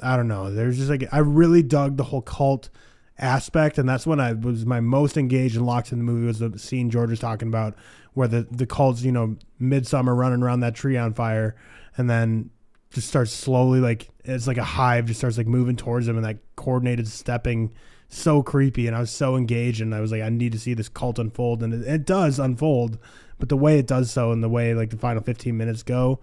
I 0.00 0.16
don't 0.16 0.26
know. 0.26 0.52
There's 0.52 0.78
just 0.78 0.90
like 0.90 1.04
I 1.12 1.18
really 1.18 1.62
dug 1.62 1.96
the 1.96 2.04
whole 2.04 2.22
cult 2.22 2.70
aspect, 3.16 3.78
and 3.78 3.88
that's 3.88 4.04
when 4.04 4.18
I 4.18 4.32
was 4.32 4.66
my 4.66 4.80
most 4.80 5.16
engaged 5.16 5.54
and 5.54 5.64
locked 5.64 5.92
in 5.92 5.98
the 5.98 6.04
movie 6.04 6.26
was 6.26 6.40
the 6.40 6.58
scene 6.58 6.90
George 6.90 7.10
was 7.10 7.20
talking 7.20 7.46
about, 7.46 7.76
where 8.14 8.26
the 8.26 8.48
the 8.50 8.66
cult's 8.66 9.02
you 9.02 9.12
know 9.12 9.36
midsummer 9.60 10.12
running 10.12 10.42
around 10.42 10.58
that 10.60 10.74
tree 10.74 10.96
on 10.96 11.14
fire, 11.14 11.54
and 11.96 12.10
then 12.10 12.50
just 12.94 13.08
starts 13.08 13.32
slowly 13.32 13.80
like 13.80 14.08
it's 14.24 14.46
like 14.46 14.56
a 14.56 14.64
hive 14.64 15.06
just 15.06 15.20
starts 15.20 15.36
like 15.36 15.46
moving 15.46 15.76
towards 15.76 16.08
him 16.08 16.16
and 16.16 16.24
that 16.24 16.38
coordinated 16.56 17.06
stepping 17.08 17.72
so 18.08 18.42
creepy 18.42 18.86
and 18.86 18.96
I 18.96 19.00
was 19.00 19.10
so 19.10 19.36
engaged 19.36 19.80
and 19.80 19.94
I 19.94 20.00
was 20.00 20.12
like 20.12 20.22
I 20.22 20.30
need 20.30 20.52
to 20.52 20.58
see 20.58 20.74
this 20.74 20.88
cult 20.88 21.18
unfold 21.18 21.62
and 21.62 21.74
it, 21.74 21.82
it 21.86 22.06
does 22.06 22.38
unfold 22.38 22.98
but 23.38 23.48
the 23.48 23.56
way 23.56 23.78
it 23.78 23.86
does 23.86 24.10
so 24.10 24.32
and 24.32 24.42
the 24.42 24.48
way 24.48 24.74
like 24.74 24.90
the 24.90 24.96
final 24.96 25.22
15 25.22 25.56
minutes 25.56 25.82
go 25.82 26.20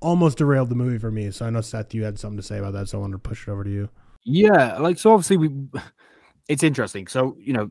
almost 0.00 0.38
derailed 0.38 0.70
the 0.70 0.74
movie 0.76 0.98
for 0.98 1.10
me 1.10 1.30
so 1.30 1.46
I 1.46 1.50
know 1.50 1.60
Seth 1.60 1.94
you 1.94 2.04
had 2.04 2.18
something 2.18 2.38
to 2.38 2.42
say 2.42 2.58
about 2.58 2.72
that 2.74 2.88
so 2.88 2.98
I 2.98 3.00
wanted 3.02 3.14
to 3.14 3.18
push 3.18 3.48
it 3.48 3.50
over 3.50 3.64
to 3.64 3.70
you 3.70 3.88
Yeah, 4.24 4.78
like 4.78 4.98
so. 4.98 5.12
Obviously, 5.12 5.36
we. 5.36 5.50
It's 6.48 6.64
interesting. 6.64 7.06
So 7.06 7.36
you 7.38 7.52
know, 7.52 7.70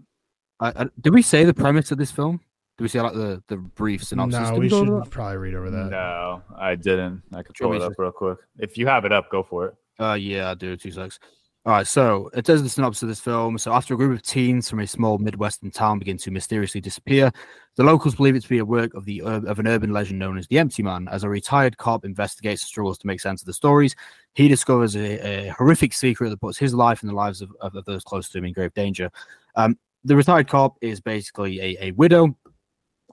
I, 0.61 0.89
did 0.99 1.13
we 1.13 1.21
say 1.21 1.43
the 1.43 1.53
premise 1.53 1.91
of 1.91 1.97
this 1.97 2.09
film? 2.11 2.39
Did 2.77 2.83
we 2.83 2.87
say 2.89 3.01
like 3.01 3.13
the 3.13 3.43
the 3.47 3.57
brief 3.57 4.03
synopsis? 4.03 4.49
no 4.49 4.57
we 4.57 4.69
should 4.69 4.87
that? 4.87 5.09
probably 5.11 5.37
read 5.37 5.55
over 5.55 5.69
that 5.69 5.89
No, 5.91 6.41
I 6.57 6.75
didn't. 6.75 7.21
I 7.33 7.43
could 7.43 7.55
Do 7.55 7.65
pull 7.65 7.73
it 7.73 7.81
up 7.81 7.93
real 7.97 8.11
quick. 8.11 8.39
If 8.57 8.77
you 8.77 8.87
have 8.87 9.05
it 9.05 9.11
up, 9.11 9.29
go 9.29 9.43
for 9.43 9.67
it. 9.67 9.75
Uh, 9.99 10.13
yeah, 10.13 10.51
I 10.51 10.53
do. 10.55 10.75
Two 10.75 10.91
secs. 10.91 11.19
All 11.63 11.73
right, 11.73 11.85
so 11.85 12.31
it 12.33 12.47
says 12.47 12.63
the 12.63 12.69
synopsis 12.69 13.03
of 13.03 13.09
this 13.09 13.19
film. 13.19 13.55
So, 13.59 13.71
after 13.71 13.93
a 13.93 13.97
group 13.97 14.17
of 14.17 14.23
teens 14.23 14.67
from 14.67 14.79
a 14.79 14.87
small 14.87 15.19
Midwestern 15.19 15.69
town 15.69 15.99
begin 15.99 16.17
to 16.17 16.31
mysteriously 16.31 16.81
disappear, 16.81 17.31
the 17.75 17.83
locals 17.83 18.15
believe 18.15 18.35
it 18.35 18.41
to 18.41 18.49
be 18.49 18.57
a 18.57 18.65
work 18.65 18.95
of 18.95 19.05
the 19.05 19.21
of 19.21 19.59
an 19.59 19.67
urban 19.67 19.93
legend 19.93 20.17
known 20.17 20.39
as 20.39 20.47
the 20.47 20.57
Empty 20.57 20.81
Man. 20.81 21.07
As 21.11 21.23
a 21.23 21.29
retired 21.29 21.77
cop 21.77 22.03
investigates 22.03 22.63
and 22.63 22.67
struggles 22.67 22.97
to 22.97 23.05
make 23.05 23.21
sense 23.21 23.43
of 23.43 23.45
the 23.45 23.53
stories, 23.53 23.95
he 24.33 24.47
discovers 24.47 24.95
a, 24.95 25.49
a 25.49 25.49
horrific 25.49 25.93
secret 25.93 26.31
that 26.31 26.41
puts 26.41 26.57
his 26.57 26.73
life 26.73 27.01
and 27.01 27.11
the 27.11 27.15
lives 27.15 27.43
of, 27.43 27.51
of, 27.61 27.75
of 27.75 27.85
those 27.85 28.03
close 28.03 28.27
to 28.29 28.39
him 28.39 28.45
in 28.45 28.53
grave 28.53 28.73
danger. 28.73 29.11
Um, 29.55 29.77
the 30.03 30.15
retired 30.15 30.47
cop 30.47 30.77
is 30.81 30.99
basically 30.99 31.59
a, 31.61 31.77
a 31.79 31.91
widow. 31.91 32.35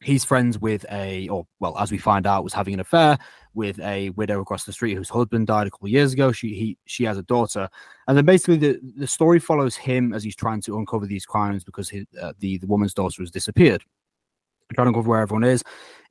He's 0.02 0.24
friends 0.24 0.58
with 0.58 0.86
a, 0.90 1.28
or 1.28 1.46
well, 1.60 1.76
as 1.78 1.90
we 1.90 1.98
find 1.98 2.26
out, 2.26 2.44
was 2.44 2.52
having 2.52 2.74
an 2.74 2.80
affair 2.80 3.18
with 3.54 3.80
a 3.80 4.10
widow 4.10 4.40
across 4.40 4.64
the 4.64 4.72
street 4.72 4.94
whose 4.96 5.08
husband 5.08 5.46
died 5.46 5.66
a 5.66 5.70
couple 5.70 5.86
of 5.86 5.92
years 5.92 6.12
ago. 6.12 6.30
She 6.32 6.54
he 6.54 6.78
she 6.86 7.04
has 7.04 7.18
a 7.18 7.22
daughter, 7.22 7.68
and 8.06 8.16
then 8.16 8.24
basically 8.24 8.56
the 8.56 8.80
the 8.96 9.06
story 9.06 9.40
follows 9.40 9.76
him 9.76 10.12
as 10.12 10.22
he's 10.22 10.36
trying 10.36 10.60
to 10.62 10.78
uncover 10.78 11.06
these 11.06 11.26
crimes 11.26 11.64
because 11.64 11.88
his, 11.90 12.06
uh, 12.20 12.32
the 12.38 12.58
the 12.58 12.66
woman's 12.66 12.94
daughter 12.94 13.22
has 13.22 13.30
disappeared. 13.30 13.82
Trying 14.74 14.86
to 14.86 14.88
uncover 14.88 15.08
where 15.08 15.20
everyone 15.22 15.44
is, 15.44 15.64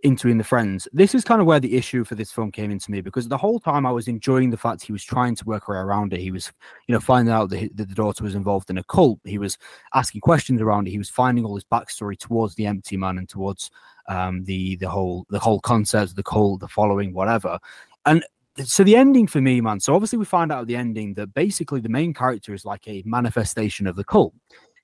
interviewing 0.04 0.38
the 0.38 0.44
friends. 0.44 0.88
This 0.94 1.14
is 1.14 1.24
kind 1.24 1.42
of 1.42 1.48
where 1.48 1.60
the 1.60 1.76
issue 1.76 2.04
for 2.04 2.16
this 2.16 2.32
film 2.32 2.52
came 2.52 2.72
into 2.72 2.92
me 2.92 3.02
because 3.02 3.28
the 3.28 3.38
whole 3.38 3.60
time 3.60 3.86
I 3.86 3.92
was 3.92 4.08
enjoying 4.08 4.50
the 4.50 4.58
fact 4.58 4.84
he 4.84 4.92
was 4.92 5.04
trying 5.04 5.36
to 5.36 5.46
work 5.46 5.70
around 5.70 6.14
it. 6.14 6.20
He 6.20 6.32
was, 6.32 6.52
you 6.88 6.94
know, 6.94 7.00
finding 7.00 7.34
out 7.34 7.50
that 7.50 7.76
the 7.76 7.86
daughter 7.86 8.24
was 8.24 8.36
involved 8.36 8.70
in 8.70 8.78
a 8.78 8.84
cult. 8.84 9.20
He 9.26 9.38
was 9.38 9.58
asking 9.94 10.22
questions 10.22 10.62
around 10.62 10.88
it. 10.88 10.92
He 10.92 10.98
was 10.98 11.10
finding 11.10 11.46
all 11.46 11.56
his 11.56 11.66
backstory 11.66 12.18
towards 12.18 12.56
the 12.56 12.66
empty 12.66 12.98
man 12.98 13.18
and 13.18 13.30
towards 13.30 13.70
um, 14.08 14.44
the 14.46 14.76
the 14.78 14.90
whole 14.90 15.26
the 15.30 15.40
whole 15.40 15.60
concept, 15.60 16.16
the 16.16 16.24
cult, 16.24 16.60
the 16.62 16.68
following, 16.68 17.14
whatever. 17.14 17.60
And 18.06 18.24
so 18.64 18.84
the 18.84 18.96
ending 18.96 19.28
for 19.28 19.42
me, 19.42 19.62
man. 19.62 19.80
So 19.80 19.94
obviously 19.94 20.18
we 20.18 20.26
find 20.26 20.52
out 20.52 20.62
at 20.62 20.68
the 20.68 20.76
ending 20.76 21.14
that 21.16 21.34
basically 21.34 21.80
the 21.80 21.90
main 21.90 22.14
character 22.14 22.54
is 22.54 22.66
like 22.66 22.88
a 22.88 23.04
manifestation 23.06 23.86
of 23.86 23.96
the 23.96 24.04
cult. 24.04 24.34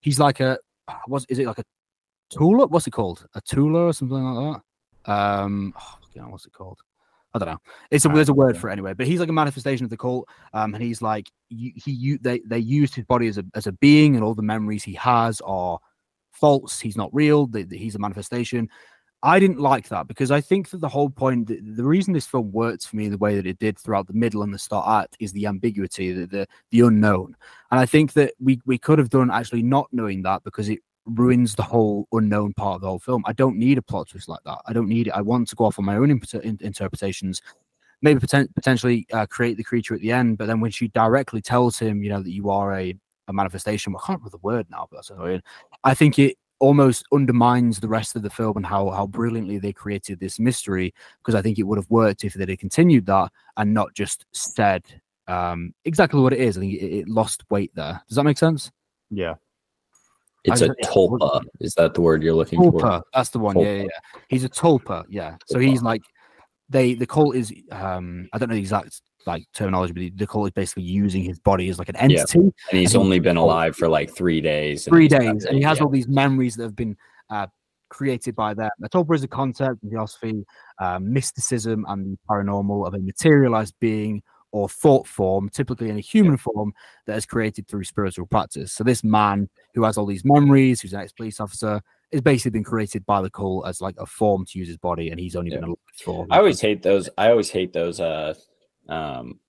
He's 0.02 0.20
like 0.20 0.40
a 0.40 0.60
was 1.08 1.26
is 1.30 1.40
it 1.40 1.48
like 1.48 1.60
a 1.60 1.64
Tula? 2.30 2.68
What's 2.68 2.88
it 2.88 2.92
called? 2.92 3.26
A 3.36 3.42
Tula 3.42 3.86
or 3.88 3.94
something 3.94 4.18
like 4.18 4.56
that? 5.06 5.12
Um, 5.12 5.74
oh, 5.80 5.96
hell, 6.16 6.32
what's 6.32 6.46
it 6.46 6.54
called? 6.54 6.80
I 7.34 7.40
don't 7.40 7.50
know. 7.50 7.58
It's 7.90 8.06
a, 8.06 8.10
Ah, 8.10 8.14
there's 8.14 8.30
a 8.30 8.34
word 8.34 8.58
for 8.58 8.70
it 8.70 8.74
anyway. 8.74 8.94
But 8.94 9.08
he's 9.08 9.20
like 9.20 9.30
a 9.30 9.34
manifestation 9.34 9.84
of 9.84 9.90
the 9.90 9.98
cult. 9.98 10.28
Um, 10.54 10.76
and 10.76 10.84
he's 10.84 11.02
like 11.02 11.32
he 11.50 11.74
you 11.86 12.20
they 12.20 12.42
they 12.46 12.60
used 12.60 12.94
his 12.96 13.06
body 13.06 13.28
as 13.28 13.38
a 13.38 13.46
as 13.56 13.66
a 13.68 13.72
being, 13.74 14.16
and 14.16 14.24
all 14.24 14.36
the 14.36 14.44
memories 14.44 14.84
he 14.84 14.94
has 14.94 15.42
are 15.42 15.80
false. 16.32 16.80
He's 16.80 16.98
not 16.98 17.14
real. 17.14 17.48
The, 17.48 17.64
the- 17.64 17.78
he's 17.78 17.96
a 17.96 18.00
manifestation. 18.00 18.70
I 19.26 19.40
didn't 19.40 19.60
like 19.62 19.88
that 19.88 20.08
because 20.08 20.32
I 20.32 20.42
think 20.42 20.70
that 20.72 20.82
the 20.82 20.90
whole 20.90 21.10
point, 21.10 21.48
the, 21.48 21.58
the 21.62 21.86
reason 21.86 22.14
this 22.14 22.28
film 22.28 22.52
worked 22.52 22.86
for 22.86 22.98
me 22.98 23.08
the 23.08 23.18
way 23.18 23.38
that 23.38 23.48
it 23.48 23.58
did 23.58 23.80
throughout 23.80 24.06
the 24.06 24.12
middle 24.14 24.44
and 24.44 24.54
the 24.54 24.60
start 24.60 24.86
act 24.86 25.16
is 25.22 25.32
the 25.32 25.46
ambiguity, 25.48 26.12
the 26.12 26.28
the, 26.28 26.48
the 26.72 26.82
unknown. 26.82 27.36
And 27.72 27.80
I 27.80 27.86
think 27.86 28.14
that 28.14 28.34
we 28.40 28.62
we 28.66 28.78
could 28.78 29.00
have 29.00 29.10
done 29.10 29.32
actually 29.32 29.64
not 29.64 29.88
knowing 29.92 30.22
that 30.24 30.44
because 30.44 30.68
it 30.70 30.80
ruins 31.06 31.56
the 31.56 31.64
whole 31.64 32.08
unknown 32.12 32.54
part 32.54 32.76
of 32.76 32.82
the 32.82 32.88
whole 32.88 33.00
film. 33.00 33.24
I 33.26 33.34
don't 33.34 33.58
need 33.58 33.78
a 33.78 33.82
plot 33.82 34.10
twist 34.10 34.30
like 34.30 34.40
that. 34.46 34.60
I 34.66 34.74
don't 34.74 34.88
need 34.88 35.08
it. 35.08 35.12
I 35.12 35.22
want 35.22 35.48
to 35.50 35.56
go 35.56 35.66
off 35.66 35.80
on 35.80 35.86
my 35.86 35.96
own 35.96 36.10
interpretations. 36.12 37.42
Maybe 38.02 38.20
poten- 38.20 38.54
potentially 38.54 39.06
uh, 39.14 39.26
create 39.26 39.58
the 39.58 39.64
creature 39.64 39.96
at 39.96 40.02
the 40.02 40.12
end, 40.12 40.38
but 40.38 40.48
then 40.48 40.60
when 40.60 40.72
she 40.72 40.90
directly 40.90 41.42
tells 41.42 41.80
him, 41.80 42.04
you 42.04 42.10
know, 42.10 42.22
that 42.22 42.32
you 42.32 42.50
are 42.50 42.74
a, 42.74 42.96
a 43.28 43.34
manifestation, 43.34 43.94
well, 43.94 44.02
I 44.04 44.08
can't 44.08 44.20
remember 44.20 44.38
the 44.38 44.46
word 44.46 44.68
now, 44.70 44.88
but 44.90 44.98
that's 44.98 45.10
annoying. 45.10 45.42
I 45.84 45.94
think 45.94 46.20
it 46.20 46.38
almost 46.60 47.06
undermines 47.12 47.80
the 47.80 47.88
rest 47.88 48.16
of 48.16 48.22
the 48.22 48.30
film 48.30 48.56
and 48.56 48.66
how 48.66 48.90
how 48.90 49.06
brilliantly 49.06 49.58
they 49.58 49.74
created 49.74 50.18
this 50.18 50.40
mystery 50.40 50.94
because 51.18 51.36
I 51.36 51.42
think 51.42 51.60
it 51.60 51.64
would 51.64 51.78
have 51.78 51.90
worked 51.90 52.24
if 52.24 52.36
they 52.36 52.46
had 52.46 52.60
continued 52.60 53.06
that 53.08 53.32
and 53.58 53.74
not 53.74 53.94
just 53.94 54.26
said 54.32 54.84
um, 55.28 55.74
exactly 55.84 56.22
what 56.22 56.32
it 56.32 56.40
is. 56.40 56.58
I 56.58 56.62
think 56.62 56.74
it, 56.74 57.00
it 57.00 57.10
lost 57.10 57.44
weight 57.50 57.72
there. 57.76 58.02
Does 58.08 58.16
that 58.16 58.24
make 58.24 58.38
sense? 58.38 58.72
Yeah. 59.10 59.36
It's 60.44 60.62
a 60.62 60.70
tulpa. 60.84 61.44
Is 61.60 61.74
that 61.76 61.94
the 61.94 62.02
word 62.02 62.24
you're 62.24 62.34
looking 62.34 62.60
for? 62.60 63.04
That's 63.14 63.30
the 63.30 63.40
one. 63.40 63.58
Yeah, 63.58 63.72
yeah, 63.72 63.82
yeah. 63.84 64.20
He's 64.30 64.44
a 64.44 64.50
tulpa. 64.50 65.06
Yeah. 65.10 65.38
So 65.48 65.60
he's 65.60 65.82
like 65.82 66.02
they 66.70 66.94
the 66.96 67.06
cult 67.06 67.36
is 67.36 67.54
um 67.72 68.28
I 68.34 68.38
don't 68.38 68.50
know 68.50 68.56
the 68.56 68.62
exact 68.62 69.02
like 69.26 69.46
terminology, 69.54 69.94
but 69.94 70.00
the, 70.00 70.10
the 70.10 70.28
cult 70.28 70.48
is 70.48 70.52
basically 70.52 70.84
using 70.84 71.24
his 71.24 71.40
body 71.40 71.70
as 71.70 71.80
like 71.80 71.90
an 71.90 71.96
entity. 71.96 72.40
Yeah. 72.40 72.50
And 72.72 72.80
he's 72.80 72.94
And 72.94 73.04
only 73.04 73.20
been 73.20 73.38
alive 73.38 73.76
for 73.76 73.88
like 73.88 74.14
three 74.14 74.42
days. 74.42 74.86
three 74.86 75.08
days, 75.08 75.46
and 75.46 75.58
he 75.58 75.64
has 75.64 75.78
yeah. 75.78 75.86
all 75.86 75.90
these 75.90 76.08
memories 76.08 76.56
that 76.56 76.64
have 76.64 76.76
been 76.76 76.98
uh, 77.30 77.48
created 77.90 78.36
by 78.36 78.54
them. 78.54 78.70
A 78.84 78.90
Tulpa 78.90 79.16
is 79.16 79.24
a 79.24 79.28
concept 79.28 79.84
in 79.84 79.92
philosophy, 79.92 80.46
um, 80.80 81.14
mysticism, 81.14 81.86
and 81.88 82.14
the 82.14 82.18
paranormal 82.30 82.86
of 82.86 82.96
a 82.96 83.00
materialized 83.00 83.76
being 83.80 84.22
or 84.54 84.70
thought 84.70 85.08
form, 85.08 85.50
typically 85.50 85.90
in 85.90 85.98
a 85.98 86.02
human 86.02 86.38
form, 86.38 86.72
that 87.08 87.18
is 87.18 87.26
created 87.26 87.68
through 87.68 87.84
spiritual 87.84 88.28
practice. 88.28 88.72
So 88.72 88.84
this 88.84 89.04
man 89.04 89.50
who 89.74 89.84
has 89.84 89.98
all 89.98 90.06
these 90.06 90.24
memories, 90.24 90.80
who's 90.80 90.94
an 90.94 91.02
ex-police 91.02 91.40
officer, 91.40 91.82
has 92.12 92.22
basically 92.22 92.52
been 92.52 92.64
created 92.64 93.04
by 93.08 93.22
the 93.22 93.32
cult 93.32 93.68
as 93.68 93.82
like 93.82 93.96
a 93.98 94.06
form 94.06 94.46
to 94.46 94.60
use 94.60 94.68
his 94.68 94.78
body, 94.78 95.10
and 95.10 95.20
he's 95.20 95.36
only 95.36 95.50
Yeah. 95.52 95.58
been 95.58 95.64
alive 95.66 95.78
for. 96.04 96.28
I 96.30 96.38
always 96.38 96.62
hate 96.62 96.84
those. 96.84 97.10
I 97.18 97.30
always 97.32 97.50
hate 97.50 97.74
those. 97.74 98.00
Uh, 98.00 98.36
um, 98.88 99.40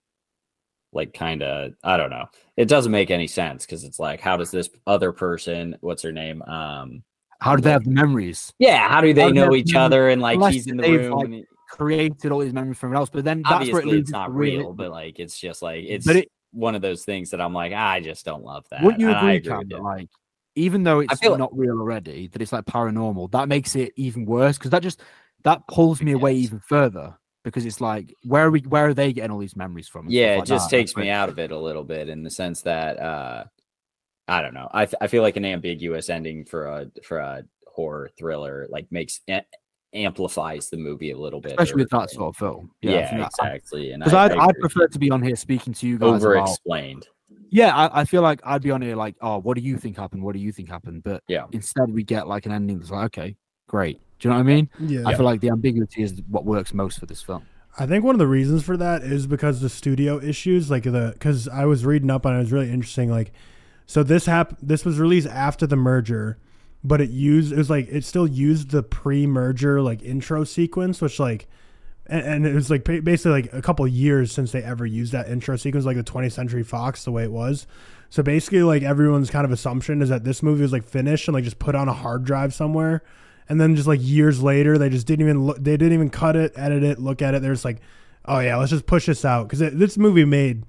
like 0.93 1.13
kind 1.13 1.43
of. 1.43 1.73
I 1.85 1.97
don't 1.99 2.11
know. 2.11 2.25
It 2.57 2.67
doesn't 2.69 2.91
make 2.93 3.11
any 3.11 3.27
sense 3.27 3.67
because 3.67 3.85
it's 3.85 3.99
like, 3.99 4.21
how 4.21 4.37
does 4.39 4.51
this 4.51 4.71
other 4.87 5.13
person? 5.13 5.77
What's 5.81 6.03
her 6.03 6.13
name? 6.13 6.41
Um, 6.43 7.03
How 7.41 7.57
do 7.57 7.63
they 7.63 7.73
have 7.73 7.85
the 7.85 7.91
memories? 7.91 8.55
yeah. 8.59 8.89
How 8.89 9.01
do 9.03 9.13
they 9.13 9.21
How 9.21 9.29
do 9.29 9.35
they 9.35 9.41
know 9.41 9.55
each 9.55 9.75
memory- 9.75 9.85
other? 9.85 10.09
And 10.09 10.23
like 10.23 10.37
unless 10.37 10.55
he's 10.55 10.67
in 10.67 10.77
the 10.79 10.91
room. 10.91 11.13
like, 11.13 11.29
he- 11.29 11.45
created 11.69 12.31
all 12.33 12.41
these 12.41 12.53
memories 12.53 12.79
from 12.79 12.89
everyone 12.89 13.03
else. 13.03 13.11
But 13.11 13.25
then 13.25 13.43
that's 13.49 13.71
where 13.71 13.81
it 13.81 13.85
Obviously, 13.85 13.99
it's 14.01 14.11
not 14.11 14.33
really- 14.35 14.59
real, 14.59 14.73
but 14.73 14.91
like 14.91 15.19
it's 15.19 15.39
just 15.39 15.63
like 15.63 15.85
it's 15.87 16.07
But 16.07 16.17
it- 16.17 16.29
one 16.53 16.75
of 16.77 16.83
those 16.83 17.05
things 17.05 17.31
that 17.31 17.41
I'm 17.41 17.53
like, 17.53 17.73
I 17.73 18.01
just 18.01 18.25
don't 18.25 18.45
love 18.45 18.65
that. 18.71 18.83
Wouldn't 18.83 19.01
you 19.01 19.09
and 19.11 19.17
agree, 19.19 19.41
Cam, 19.41 19.69
that 19.69 19.83
like 19.83 20.09
even 20.55 20.85
though 20.85 21.01
it's 21.01 21.19
feel 21.19 21.33
like- 21.33 21.41
not 21.41 21.57
real 21.57 21.79
already, 21.81 22.29
that 22.29 22.41
it's 22.41 22.53
like 22.53 22.65
paranormal, 22.65 23.31
that 23.33 23.49
makes 23.49 23.75
it 23.75 23.93
even 23.97 24.25
worse 24.25 24.57
because 24.57 24.71
that 24.71 24.83
just 24.83 25.01
that 25.43 25.67
pulls 25.69 26.01
me 26.01 26.13
away 26.13 26.35
even 26.35 26.61
further 26.61 27.19
because 27.43 27.67
it's 27.67 27.81
like 27.81 28.15
where 28.23 28.47
are 28.47 28.51
we 28.51 28.61
where 28.61 28.87
are 28.87 28.95
they 28.95 29.13
getting 29.13 29.31
all 29.33 29.39
these 29.39 29.57
memories 29.57 29.89
from? 29.89 30.07
yeah, 30.09 30.35
like 30.37 30.45
it 30.45 30.47
just 30.47 30.71
that? 30.71 30.77
takes 30.77 30.97
me 30.97 31.11
out 31.11 31.29
of 31.29 31.39
it 31.39 31.51
a 31.51 31.59
little 31.59 31.83
bit 31.85 32.09
in 32.09 32.23
the 32.23 32.31
sense 32.31 32.63
that 32.63 32.99
uh 33.01 33.45
I 34.27 34.41
don't 34.41 34.55
know. 34.55 34.69
I 34.73 34.87
th- 34.87 34.95
I 35.03 35.07
feel 35.09 35.21
like 35.23 35.37
an 35.37 35.45
ambiguous 35.45 36.09
ending 36.09 36.45
for 36.47 36.67
a 36.67 36.87
for 37.03 37.19
a 37.19 37.43
horror 37.67 38.09
thriller 38.17 38.67
like 38.71 38.87
makes 38.91 39.21
amplifies 39.95 40.69
the 40.71 40.77
movie 40.77 41.11
a 41.13 41.19
little 41.19 41.41
bit. 41.41 41.53
especially 41.53 41.83
with 41.83 41.91
that 41.91 42.11
sort 42.11 42.35
of 42.35 42.37
film. 42.37 42.71
Yeah, 42.83 42.99
I 42.99 43.07
think 43.07 43.27
exactly. 43.27 43.93
And 43.93 44.03
Because 44.03 44.15
I, 44.15 44.25
I'd, 44.35 44.39
I 44.39 44.53
prefer 44.61 44.89
to 44.89 44.99
be 44.99 45.11
on 45.11 45.23
here 45.23 45.37
speaking 45.37 45.73
to 45.75 45.87
you 45.87 45.99
guys 45.99 46.25
over 46.25 46.35
about 46.35 46.49
explained. 46.49 47.07
Yeah, 47.51 47.75
I, 47.75 48.01
I 48.01 48.05
feel 48.05 48.23
like 48.23 48.41
I'd 48.45 48.63
be 48.63 48.73
on 48.73 48.83
here 48.83 48.97
like, 48.97 49.15
oh, 49.21 49.39
what 49.39 49.57
do 49.57 49.63
you 49.63 49.77
think 49.79 49.97
happened? 49.97 50.23
What 50.25 50.33
do 50.33 50.41
you 50.41 50.51
think 50.51 50.69
happened? 50.69 51.05
But 51.05 51.23
Yeah. 51.29 51.47
instead 51.53 51.93
we 51.93 52.03
get 52.03 52.27
like 52.27 52.47
an 52.47 52.53
ending 52.53 52.79
that's 52.79 52.91
like, 52.91 53.07
okay, 53.07 53.37
great. 53.69 54.01
Do 54.19 54.29
you 54.29 54.31
know 54.31 54.37
what 54.39 54.51
I 54.51 54.55
mean? 54.55 54.71
Yeah. 54.81 55.03
I 55.07 55.15
feel 55.15 55.25
like 55.25 55.41
the 55.41 55.51
ambiguity 55.51 56.03
is 56.03 56.21
what 56.29 56.45
works 56.45 56.75
most 56.75 56.99
for 56.99 57.07
this 57.07 57.23
film. 57.23 57.45
I 57.79 57.87
think 57.87 58.05
one 58.05 58.15
of 58.15 58.21
the 58.21 58.27
reasons 58.27 58.65
for 58.65 58.77
that 58.77 59.03
is 59.03 59.27
because 59.27 59.61
the 59.61 59.69
studio 59.69 60.21
issues, 60.21 60.71
like 60.71 60.85
the 60.85 61.11
because 61.13 61.49
I 61.49 61.65
was 61.65 61.85
reading 61.85 62.11
up 62.11 62.25
on 62.25 62.33
it, 62.35 62.37
it 62.37 62.41
was 62.41 62.53
really 62.53 62.71
interesting. 62.71 63.11
Like, 63.11 63.33
so 63.87 64.03
this 64.03 64.27
hap- 64.27 64.57
this 64.63 64.85
was 64.85 64.99
released 64.99 65.27
after 65.29 65.67
the 65.67 65.77
merger, 65.77 66.39
but 66.85 67.01
it 67.01 67.09
used 67.11 67.53
it 67.53 67.57
was 67.57 67.71
like 67.71 67.89
it 67.89 68.05
still 68.05 68.27
used 68.27 68.71
the 68.71 68.83
pre-merger 68.83 69.81
like 69.81 70.03
intro 70.03 70.45
sequence, 70.45 71.01
which 71.01 71.19
like, 71.19 71.49
and, 72.07 72.27
and 72.27 72.47
it 72.47 72.55
was 72.55 72.71
like 72.71 72.85
basically 72.85 73.33
like 73.33 73.53
a 73.55 73.63
couple 73.63 73.89
years 73.89 74.31
since 74.31 74.53
they 74.53 74.63
ever 74.63 74.85
used 74.85 75.13
that 75.13 75.29
intro 75.29 75.57
sequence, 75.57 75.87
like 75.87 75.97
the 75.97 76.05
20th 76.05 76.33
Century 76.33 76.63
Fox, 76.63 77.05
the 77.05 77.11
way 77.11 77.25
it 77.25 77.33
was. 77.33 77.67
So 78.11 78.23
basically, 78.23 78.63
like 78.63 78.83
everyone's 78.83 79.31
kind 79.31 79.47
of 79.47 79.51
assumption 79.51 80.03
is 80.03 80.11
that 80.11 80.25
this 80.25 80.43
movie 80.43 80.61
was 80.61 80.73
like 80.73 80.85
finished 80.85 81.27
and 81.27 81.35
like 81.35 81.45
just 81.45 81.59
put 81.59 81.75
on 81.75 81.89
a 81.89 81.95
hard 81.95 82.25
drive 82.25 82.53
somewhere. 82.53 83.03
And 83.49 83.61
then 83.61 83.77
just 83.77 83.89
like 83.89 84.01
years 84.03 84.43
later 84.43 84.77
they 84.77 84.91
just 84.91 85.07
didn't 85.07 85.27
even 85.27 85.45
look 85.45 85.57
they 85.59 85.77
didn't 85.77 85.95
even 85.95 86.11
cut 86.11 86.37
it 86.37 86.53
edit 86.55 86.83
it 86.85 86.99
look 86.99 87.23
at 87.23 87.35
it. 87.35 87.41
They're 87.41 87.55
just 87.55 87.65
like 87.65 87.81
oh 88.27 88.41
yeah 88.41 88.57
let's 88.57 88.71
just 88.71 88.87
push 88.87 89.07
this 89.07 89.25
out. 89.25 89.49
Because 89.49 89.61
this 89.73 89.97
movie 89.97 90.27
made 90.27 90.65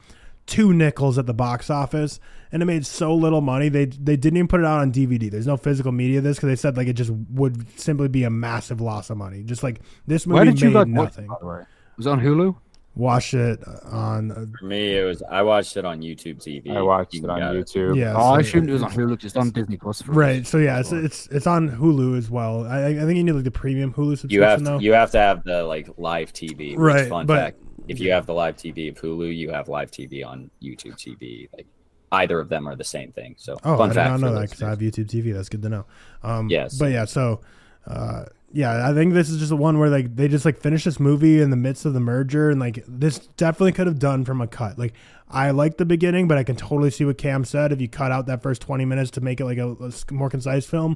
two 0.45 0.71
nickels 0.73 1.17
at 1.17 1.25
the 1.25 1.33
box 1.33 1.69
office 1.69 2.21
and 2.51 2.61
it 2.61 2.65
made 2.65 2.85
so 2.85 3.13
little 3.15 3.41
money 3.41 3.69
they 3.69 3.85
they 3.85 4.15
didn't 4.15 4.37
even 4.37 4.47
put 4.47 4.59
it 4.59 4.65
out 4.65 4.79
on 4.79 4.91
dvd 4.91 5.29
there's 5.31 5.47
no 5.47 5.57
physical 5.57 5.91
media 5.91 6.19
of 6.19 6.23
this 6.23 6.37
because 6.37 6.47
they 6.47 6.55
said 6.55 6.77
like 6.77 6.87
it 6.87 6.93
just 6.93 7.11
would 7.31 7.67
simply 7.79 8.07
be 8.07 8.23
a 8.23 8.29
massive 8.29 8.81
loss 8.81 9.09
of 9.09 9.17
money 9.17 9.43
just 9.43 9.63
like 9.63 9.81
this 10.07 10.25
movie 10.27 10.35
Where 10.35 10.45
did 10.45 10.61
you 10.61 10.69
made 10.69 10.73
guys 10.73 10.87
nothing 10.87 11.25
it, 11.25 11.29
by 11.29 11.35
the 11.41 11.45
way? 11.47 11.61
Was 11.97 12.07
on 12.07 12.19
Hulu? 12.21 12.55
watch 12.97 13.33
it 13.33 13.59
on 13.91 14.31
uh, 14.31 14.45
For 14.57 14.65
me, 14.67 14.97
it 14.97 15.03
was 15.03 15.21
I 15.29 15.41
watched 15.41 15.75
it 15.75 15.83
on 15.83 15.99
YouTube 16.01 16.37
TV. 16.41 16.73
I 16.77 16.81
watched 16.81 17.13
You 17.13 17.23
it 17.25 17.29
on 17.29 17.39
got 17.39 17.53
YouTube. 17.53 17.97
yeah 17.97 18.13
Oh, 18.15 18.31
I 18.33 18.41
so- 18.41 18.47
assumed 18.47 18.69
it 18.69 18.73
was 18.73 18.83
on 18.83 18.91
Hulu. 18.91 19.17
'cause 19.17 19.25
It's 19.25 19.35
on 19.35 19.49
Disney 19.51 19.75
Plus. 19.75 20.01
for 20.01 20.11
us. 20.11 20.17
right 20.17 20.47
so 20.47 20.57
yeah 20.59 20.79
it's, 20.79 20.93
it's 20.93 21.27
it's 21.27 21.45
on 21.47 21.69
hulu 21.69 22.17
as 22.17 22.29
well 22.29 22.65
i, 22.67 22.87
I 22.87 22.93
think 22.99 23.17
you 23.17 23.23
need 23.25 23.33
like 23.33 23.43
the 23.43 23.51
premium 23.51 23.93
hulu 23.93 24.17
subscription 24.17 24.31
You 24.31 24.43
have 24.43 24.63
though 24.63 24.77
to, 24.79 24.83
you 24.83 24.93
have 24.93 25.11
to 25.11 25.17
have 25.19 25.43
the 25.43 25.63
like 25.63 25.89
live 25.97 26.31
TV. 26.31 26.75
Right, 26.77 27.09
Fun 27.09 27.25
but- 27.25 27.35
fact: 27.37 27.57
if 27.89 27.99
you 27.99 28.11
have 28.11 28.25
the 28.25 28.33
live 28.33 28.55
TV 28.55 28.89
of 28.89 28.95
Hulu, 28.95 29.35
you 29.35 29.51
have 29.51 29.67
live 29.67 29.91
TV 29.91 30.25
on 30.25 30.49
YouTube 30.63 30.95
TV. 30.95 31.47
Like 31.55 31.67
either 32.11 32.39
of 32.39 32.49
them 32.49 32.67
are 32.67 32.75
the 32.75 32.83
same 32.83 33.11
thing. 33.11 33.35
So 33.37 33.53
Oh, 33.63 33.77
fun 33.77 33.89
I 33.89 33.93
did 33.93 33.95
fact 33.95 34.09
not 34.11 34.19
know 34.21 34.33
that 34.33 34.41
because 34.49 34.61
I 34.63 34.69
have 34.69 34.79
YouTube 34.79 35.07
TV. 35.07 35.33
That's 35.33 35.49
good 35.49 35.61
to 35.63 35.69
know. 35.69 35.85
Um, 36.23 36.49
Yes. 36.49 36.77
but 36.77 36.91
yeah, 36.91 37.05
so 37.05 37.41
uh, 37.87 38.25
yeah, 38.51 38.87
I 38.89 38.93
think 38.93 39.13
this 39.13 39.29
is 39.29 39.37
just 39.37 39.49
the 39.49 39.57
one 39.57 39.77
where 39.79 39.89
like 39.89 40.15
they 40.15 40.27
just 40.27 40.45
like 40.45 40.59
finished 40.61 40.85
this 40.85 40.99
movie 40.99 41.41
in 41.41 41.49
the 41.49 41.57
midst 41.57 41.85
of 41.85 41.93
the 41.93 41.99
merger, 41.99 42.49
and 42.49 42.59
like 42.59 42.83
this 42.87 43.19
definitely 43.19 43.73
could 43.73 43.87
have 43.87 43.99
done 43.99 44.23
from 44.23 44.39
a 44.41 44.47
cut. 44.47 44.79
Like 44.79 44.93
I 45.29 45.51
like 45.51 45.77
the 45.77 45.85
beginning, 45.85 46.27
but 46.27 46.37
I 46.37 46.43
can 46.43 46.55
totally 46.55 46.89
see 46.89 47.03
what 47.03 47.17
Cam 47.17 47.43
said. 47.43 47.71
If 47.71 47.81
you 47.81 47.89
cut 47.89 48.11
out 48.11 48.27
that 48.27 48.41
first 48.41 48.61
twenty 48.61 48.85
minutes 48.85 49.11
to 49.11 49.21
make 49.21 49.39
it 49.41 49.45
like 49.45 49.57
a 49.57 49.75
more 50.11 50.29
concise 50.29 50.65
film, 50.65 50.95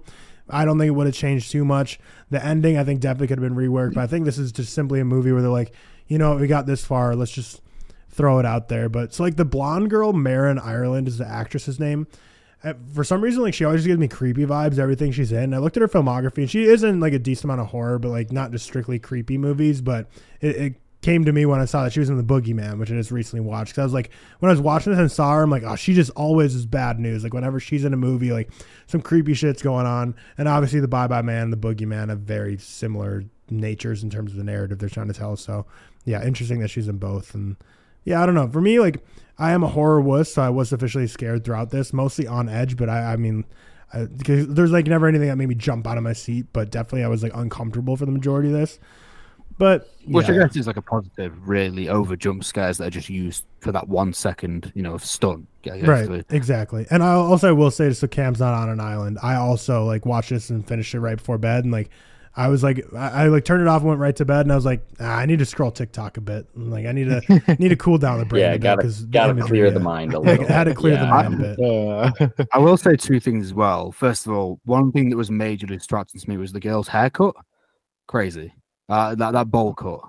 I 0.50 0.63
don't 0.63 0.78
think 0.80 0.88
it 0.88 0.91
would 0.91 1.08
have 1.08 1.15
changed 1.15 1.52
too 1.52 1.65
much. 1.65 2.00
The 2.30 2.43
ending, 2.43 2.78
I 2.78 2.84
think, 2.86 3.02
definitely 3.02 3.28
could 3.28 3.39
have 3.41 3.48
been 3.54 3.58
reworked. 3.58 3.93
But 3.95 4.02
I 4.04 4.08
think 4.08 4.24
this 4.26 4.38
is 4.38 4.52
just 4.54 4.74
simply 4.74 5.00
a 5.02 5.06
movie 5.06 5.32
where 5.34 5.41
they're 5.41 5.52
like, 5.52 5.74
you 6.08 6.17
know, 6.17 6.38
we 6.38 6.48
got 6.48 6.65
this 6.65 6.86
far, 6.86 7.13
let's 7.15 7.32
just 7.32 7.62
throw 8.20 8.38
it 8.38 8.46
out 8.46 8.68
there. 8.68 8.90
But 8.90 9.14
so 9.14 9.24
like 9.24 9.38
the 9.38 9.46
blonde 9.46 9.90
girl, 9.90 10.12
Marin 10.12 10.60
Ireland 10.60 11.08
is 11.08 11.18
the 11.18 11.26
actress's 11.26 11.80
name. 11.80 12.06
For 12.94 13.06
some 13.06 13.22
reason, 13.22 13.42
like 13.42 13.54
she 13.54 13.64
always 13.64 13.88
gives 13.88 13.98
me 13.98 14.10
creepy 14.10 14.46
vibes. 14.46 14.78
Everything 14.78 15.14
she's 15.14 15.32
in. 15.32 15.54
I 15.54 15.60
looked 15.60 15.78
at 15.78 15.82
her 15.82 15.88
filmography, 15.88 16.40
and 16.40 16.52
she 16.52 16.66
is 16.66 16.84
in 16.84 17.00
like 17.00 17.14
a 17.14 17.20
decent 17.20 17.46
amount 17.46 17.62
of 17.62 17.68
horror, 17.68 17.98
but 17.98 18.10
like 18.10 18.34
not 18.34 18.52
just 18.52 18.66
strictly 18.66 19.00
creepy 19.00 19.38
movies. 19.38 19.80
But 19.80 20.10
it, 20.42 20.56
it 20.58 20.74
came 21.02 21.24
to 21.24 21.32
me 21.32 21.46
when 21.46 21.62
I 21.62 21.66
saw 21.66 21.86
that 21.86 21.94
she 21.94 22.02
was 22.02 22.10
in 22.10 22.18
the 22.18 22.24
Boogeyman, 22.24 22.78
which 22.78 22.92
I 22.92 22.96
just 22.96 23.10
recently 23.10 23.40
watched. 23.46 23.72
Because 23.72 23.80
I 23.80 23.86
was 23.86 23.94
like, 23.94 24.12
when 24.40 24.50
I 24.50 24.52
was 24.54 24.60
watching 24.60 24.92
this 24.92 25.00
and 25.00 25.10
saw 25.10 25.36
her, 25.36 25.44
I'm 25.44 25.50
like, 25.50 25.64
oh, 25.64 25.78
she 25.78 25.94
just 25.94 26.12
always 26.18 26.54
is 26.54 26.66
bad 26.66 27.00
news. 27.00 27.24
Like 27.24 27.34
whenever 27.34 27.62
she's 27.62 27.86
in 27.86 27.94
a 27.94 27.98
movie, 27.98 28.34
like 28.34 28.50
some 28.88 29.02
creepy 29.02 29.34
shit's 29.34 29.62
going 29.62 29.86
on. 29.86 30.14
And 30.38 30.50
obviously, 30.50 30.82
the 30.82 30.90
Bye 30.90 31.08
Bye 31.08 31.22
Man, 31.22 31.44
and 31.44 31.54
the 31.54 31.58
Boogeyman 31.58 32.10
have 32.10 32.20
very 32.20 32.58
similar 32.58 33.24
natures 33.50 34.04
in 34.04 34.10
terms 34.10 34.32
of 34.32 34.38
the 34.38 34.44
narrative 34.44 34.80
they're 34.80 34.90
trying 34.90 35.08
to 35.08 35.14
tell. 35.14 35.38
So 35.38 35.66
yeah, 36.04 36.26
interesting 36.26 36.60
that 36.60 36.68
she's 36.68 36.90
in 36.90 36.98
both. 36.98 37.34
And 37.34 37.56
yeah, 38.04 38.22
I 38.22 38.26
don't 38.26 38.36
know. 38.36 38.48
For 38.48 38.62
me, 38.62 38.80
like 38.80 39.04
I 39.38 39.52
am 39.52 39.64
a 39.64 39.68
horror 39.68 40.02
wuss, 40.02 40.34
so 40.34 40.42
I 40.42 40.50
was 40.50 40.74
officially 40.74 41.08
scared 41.08 41.44
throughout 41.44 41.70
this, 41.70 41.94
mostly 41.94 42.28
on 42.28 42.50
edge. 42.50 42.78
But 42.78 42.90
I, 42.90 43.14
I 43.14 43.16
mean, 43.16 43.46
I, 43.94 44.08
there's 44.10 44.72
like 44.72 44.88
never 44.88 45.08
anything 45.08 45.28
that 45.28 45.36
made 45.36 45.50
me 45.50 45.56
jump 45.56 45.88
out 45.88 45.98
of 45.98 46.04
my 46.04 46.14
seat, 46.14 46.48
but 46.54 46.72
definitely 46.72 47.04
I 47.04 47.08
was 47.08 47.24
like 47.24 47.34
uncomfortable 47.36 47.96
for 47.96 48.06
the 48.06 48.12
majority 48.12 48.50
of 48.50 48.56
this. 48.56 48.80
But 49.58 49.90
Which 50.06 50.30
yeah. 50.30 50.36
I 50.36 50.38
guess 50.38 50.56
is 50.56 50.68
like 50.68 50.78
a 50.78 50.82
positive, 50.82 51.48
really 51.48 51.90
over 51.90 52.16
jump 52.16 52.46
scares 52.46 52.78
that 52.78 52.88
are 52.88 52.92
just 52.92 53.10
used 53.10 53.44
for 53.60 53.74
that 53.74 53.90
one 53.90 54.14
second, 54.14 54.72
you 54.74 54.82
know, 54.82 54.94
of 54.94 55.04
stun. 55.04 55.48
Guess, 55.64 55.82
right, 55.82 56.26
exactly. 56.30 56.86
And 56.90 57.04
I 57.04 57.12
also 57.12 57.54
will 57.54 57.72
say, 57.72 57.92
so 57.92 58.08
Cam's 58.08 58.40
not 58.40 58.54
on 58.54 58.70
an 58.70 58.80
island. 58.80 59.18
I 59.22 59.36
also 59.36 59.84
like 59.84 60.06
watched 60.06 60.30
this 60.30 60.50
and 60.50 60.66
finished 60.66 60.94
it 60.94 61.02
right 61.02 61.18
before 61.18 61.38
bed, 61.38 61.66
and 61.66 61.74
like. 61.74 61.90
I 62.39 62.47
was 62.47 62.63
like, 62.63 62.86
I, 62.95 63.25
I 63.25 63.28
like 63.28 63.43
turned 63.43 63.62
it 63.62 63.67
off 63.67 63.82
and 63.82 63.89
went 63.89 63.99
right 63.99 64.15
to 64.15 64.23
bed, 64.23 64.41
and 64.41 64.52
I 64.52 64.56
was 64.56 64.63
like, 64.63 64.82
ah, 65.02 65.17
I 65.17 65.25
need 65.25 65.39
to 65.39 65.45
scroll 65.45 65.71
TikTok 65.71 66.15
a 66.15 66.21
bit. 66.21 66.47
And, 66.56 66.71
like, 66.71 66.86
I 66.86 66.93
need 66.93 67.06
to 67.10 67.56
need 67.60 67.67
to 67.69 67.75
cool 67.75 67.97
down 67.97 68.17
the 68.19 68.25
brain. 68.25 68.41
Yeah, 68.41 68.49
a 68.52 68.54
bit, 68.54 68.62
gotta 68.62 68.82
'cause 68.84 69.04
gotta 69.06 69.32
imagery, 69.32 69.47
clear 69.49 69.71
the 69.71 69.80
mind 69.82 70.13
a 70.13 70.19
little. 70.21 70.45
I 70.45 70.52
had 70.52 70.63
to 70.63 70.69
bit. 70.69 70.78
clear 70.78 70.97
the 70.97 71.06
mind 71.08 71.34
a 71.34 71.38
bit. 71.38 71.60
Uh, 71.60 72.45
I 72.54 72.60
will 72.60 72.78
say 72.78 72.95
two 72.95 73.19
things 73.19 73.47
as 73.47 73.54
well. 73.54 73.91
First 73.91 74.25
of 74.25 74.32
all, 74.34 74.60
one 74.63 74.91
thing 74.93 75.10
that 75.10 75.17
was 75.17 75.30
majorly 75.30 75.67
distracting 75.78 76.21
to 76.21 76.30
me 76.30 76.38
was 76.38 76.54
the 76.54 76.60
girl's 76.62 76.88
haircut. 76.88 77.36
Crazy. 78.08 78.54
Uh, 78.88 79.15
that 79.15 79.32
that 79.34 79.52
bowl 79.52 79.73
cut. 79.73 79.99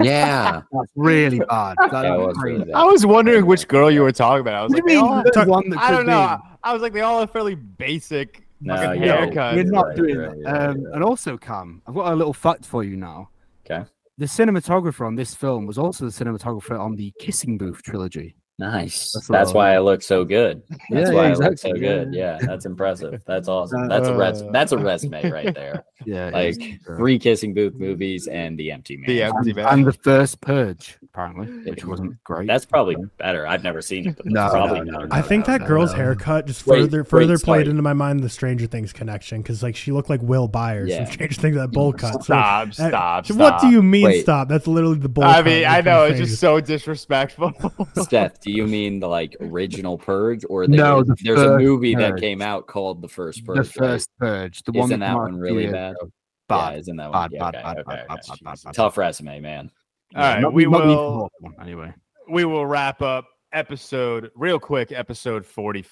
Yeah, 0.00 0.62
That's 0.72 0.92
really 0.96 1.38
bad. 1.40 1.76
That, 1.80 1.90
that 1.90 2.18
was 2.18 2.36
crazy. 2.36 2.58
really 2.58 2.72
bad. 2.72 2.74
I 2.80 2.84
was 2.84 3.04
wondering 3.06 3.46
which 3.46 3.68
girl 3.68 3.90
you 3.90 4.02
were 4.02 4.12
talking 4.12 4.40
about. 4.40 4.54
I 4.54 4.62
was 4.62 4.70
What 4.72 4.82
like, 4.84 4.86
do 4.88 4.94
you 4.94 5.02
mean? 5.02 5.10
All, 5.12 5.78
I 5.78 5.90
don't 5.90 6.06
know. 6.06 6.12
be. 6.12 6.14
I, 6.14 6.38
I 6.64 6.72
was 6.72 6.82
like, 6.82 6.92
they 6.92 7.00
all 7.02 7.20
have 7.20 7.30
fairly 7.30 7.54
basic 7.54 8.43
No, 8.64 8.76
fucking 8.76 9.02
yeah, 9.02 9.26
haircuts. 9.26 9.52
We're 9.52 9.62
You're 9.62 9.72
not 9.72 9.86
right, 9.88 9.96
doing 9.96 10.14
you're 10.14 10.30
that. 10.30 10.42
right, 10.44 10.62
um, 10.70 10.84
right. 10.84 10.94
And 10.94 11.04
also, 11.04 11.36
Cam, 11.36 11.82
I've 11.86 11.94
got 11.94 12.12
a 12.12 12.16
little 12.16 12.32
fact 12.32 12.64
for 12.64 12.82
you 12.84 12.96
now. 12.96 13.28
Okay. 13.70 13.84
The 14.18 14.26
cinematographer 14.26 15.06
on 15.06 15.16
this 15.16 15.34
film 15.34 15.66
was 15.66 15.76
also 15.78 16.04
the 16.04 16.10
cinematographer 16.12 16.78
on 16.78 16.94
the 16.96 17.12
Kissing 17.18 17.58
Booth 17.58 17.82
trilogy. 17.82 18.36
Nice. 18.60 19.10
That's 19.12 19.26
That's, 19.26 19.52
why 19.52 19.74
I 19.74 19.78
look 19.80 20.00
so 20.00 20.24
good. 20.24 20.62
That's 20.90 21.10
Yeah, 21.10 21.14
why 21.14 21.26
yeah, 21.26 21.32
I 21.32 21.34
look 21.34 21.58
so 21.58 21.72
good. 21.72 22.14
yeah. 22.14 22.38
Yeah, 22.40 22.46
that's 22.46 22.66
impressive. 22.66 23.20
That's 23.26 23.48
awesome. 23.48 23.88
That's 23.88 24.06
a 24.06 24.14
res- 24.16 24.42
Uh, 24.42 24.50
that's 24.52 24.70
a 24.70 24.78
resume 24.78 25.28
right 25.30 25.52
there. 25.52 25.84
Yeah, 26.06 26.30
Like. 26.32 26.80
Three 26.86 27.18
kissing 27.18 27.52
booth 27.54 27.74
movies 27.74 28.28
and 28.28 28.56
the 28.56 28.70
empty 28.70 28.96
man. 28.98 29.06
The 29.08 29.22
empty 29.24 29.50
and, 29.50 29.56
man. 29.56 29.66
and 29.66 29.86
the 29.86 29.92
first 29.92 30.40
Purge, 30.40 30.98
apparently, 31.14 31.70
which 31.70 31.84
wasn't 31.84 32.22
great. 32.24 32.46
That's 32.48 32.64
probably 32.64 32.96
better. 33.18 33.46
I've 33.46 33.62
never 33.62 33.80
seen 33.80 34.08
it, 34.08 34.16
but 34.16 34.26
No, 34.26 34.48
probably 34.50 34.80
no, 34.80 34.84
no, 34.84 34.98
better. 35.06 35.08
I 35.12 35.22
think 35.22 35.46
that 35.46 35.60
no, 35.62 35.66
girl's 35.66 35.92
no. 35.92 35.98
haircut 35.98 36.46
just 36.46 36.66
Wait, 36.66 36.80
further 36.80 37.02
wait, 37.02 37.08
further 37.08 37.38
played 37.38 37.62
sorry. 37.64 37.70
into 37.70 37.82
my 37.82 37.92
mind 37.92 38.20
the 38.20 38.28
Stranger 38.28 38.66
Things 38.66 38.92
connection 38.92 39.40
because 39.40 39.62
like 39.62 39.76
she 39.76 39.92
looked 39.92 40.10
like 40.10 40.20
Will 40.22 40.48
Byers 40.48 40.90
Yeah. 40.90 41.04
from 41.04 41.12
Stranger 41.12 41.40
Things 41.40 41.56
that 41.56 41.68
bowl 41.68 41.92
cut. 41.92 42.14
So, 42.14 42.20
Stop, 42.20 42.68
uh, 42.68 42.72
stop, 42.72 43.30
What 43.30 43.60
do 43.60 43.68
you 43.68 43.82
mean 43.82 44.04
Wait. 44.04 44.22
stop? 44.22 44.48
That's 44.48 44.66
literally 44.66 44.98
the 44.98 45.08
bowl. 45.08 45.24
I 45.24 45.36
cut 45.36 45.44
mean, 45.46 45.64
I 45.66 45.80
know 45.80 46.04
it's 46.04 46.18
just 46.18 46.40
so 46.40 46.60
disrespectful. 46.60 47.52
Steph, 48.02 48.40
do 48.40 48.50
you 48.50 48.66
mean 48.66 48.98
the 49.00 49.08
like 49.08 49.36
original 49.40 49.96
Purge 49.98 50.44
or 50.48 50.66
the, 50.66 50.76
No, 50.76 51.02
the 51.04 51.16
there's 51.22 51.40
a 51.40 51.44
first 51.44 51.62
movie 51.64 51.94
that 51.94 52.16
came 52.18 52.42
out 52.42 52.66
called 52.66 53.00
The 53.02 53.08
First 53.08 53.44
Purge. 53.46 53.56
the 53.72 53.80
right? 53.80 53.90
first 53.90 54.10
Purge. 54.18 54.62
The 54.64 54.72
one 54.72 54.84
Isn't 54.86 55.00
that 55.00 55.06
that 55.12 55.16
one 55.16 55.36
really 55.36 55.62
years 55.62 55.72
bad? 55.72 55.94
Yeah, 56.02 56.08
Bad. 56.48 56.78
isn't 56.80 56.96
that 56.96 57.10
Bad, 57.12 57.18
one? 57.20 57.30
Yeah, 57.32 57.38
bad, 57.38 57.54
okay, 57.54 57.62
bad, 57.62 57.78
okay, 57.78 57.82
bad, 57.86 57.98
okay. 58.00 58.06
bad, 58.08 58.20
bad, 58.26 58.38
bad, 58.44 58.58
bad. 58.64 58.74
Tough 58.74 58.98
resume, 58.98 59.40
man. 59.40 59.70
All 60.14 60.22
right, 60.22 60.40
Not- 60.40 60.52
we 60.52 60.64
not 60.66 60.84
will 60.86 61.30
anyway. 61.60 61.92
we 62.30 62.44
will 62.44 62.66
wrap 62.66 63.02
up 63.02 63.26
episode 63.52 64.30
real 64.36 64.58
quick. 64.58 64.92
Episode 64.92 65.44
forty 65.44 65.84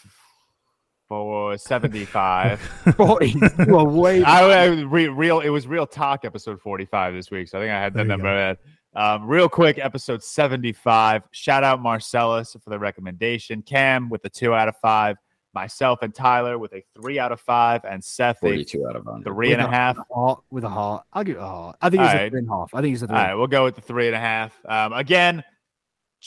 four 1.08 1.56
seventy 1.58 2.04
five. 2.04 2.60
Forty. 2.96 3.34
well, 3.66 3.86
wait. 3.86 4.22
I, 4.24 4.64
I 4.64 4.66
re, 4.66 5.08
real. 5.08 5.40
It 5.40 5.48
was 5.50 5.66
ReelTok 5.66 6.24
episode 6.24 6.60
forty 6.60 6.84
five 6.84 7.14
this 7.14 7.30
week, 7.30 7.48
so 7.48 7.58
I 7.58 7.62
think 7.62 7.72
I 7.72 7.80
had 7.80 7.94
that 7.94 8.06
number. 8.06 8.56
Um, 8.94 9.22
ReelQuick, 9.22 9.78
episode 9.82 10.22
seventy 10.22 10.72
five. 10.72 11.22
Shout 11.32 11.64
out 11.64 11.80
Marcelus 11.82 12.52
for 12.62 12.70
the 12.70 12.78
recommendation. 12.78 13.62
Cam 13.62 14.08
with 14.08 14.22
the 14.22 14.30
two 14.30 14.54
out 14.54 14.68
of 14.68 14.76
five. 14.82 15.16
Myself 15.54 16.00
and 16.02 16.14
Tyler 16.14 16.58
with 16.58 16.72
a 16.72 16.82
three 16.94 17.18
out 17.18 17.32
of 17.32 17.40
five, 17.40 17.84
and 17.84 18.02
Seth 18.02 18.36
a 18.38 18.40
42 18.40 18.86
out 18.88 18.96
of 18.96 19.04
100. 19.06 19.24
three 19.24 19.52
and 19.52 19.62
a 19.62 19.64
With 19.66 19.74
half. 19.74 19.96
heart, 20.12 20.42
with 20.50 20.64
a 20.64 20.68
heart. 20.68 21.04
I'll 21.12 21.24
give 21.24 21.36
it 21.36 21.40
a 21.40 21.46
heart. 21.46 21.76
I 21.82 21.90
think 21.90 22.02
it's 22.02 22.10
All 22.10 22.16
a 22.16 22.20
right. 22.22 22.30
three 22.30 22.38
and 22.40 22.48
a 22.48 22.52
half. 22.52 22.74
I 22.74 22.80
think 22.80 22.94
it's 22.94 23.02
a 23.02 23.06
three. 23.06 23.16
All 23.16 23.22
right, 23.22 23.34
we'll 23.34 23.46
go 23.46 23.64
with 23.64 23.74
the 23.76 23.80
three 23.82 24.06
and 24.06 24.16
a 24.16 24.20
half. 24.20 24.58
Um, 24.66 24.92
again, 24.92 25.42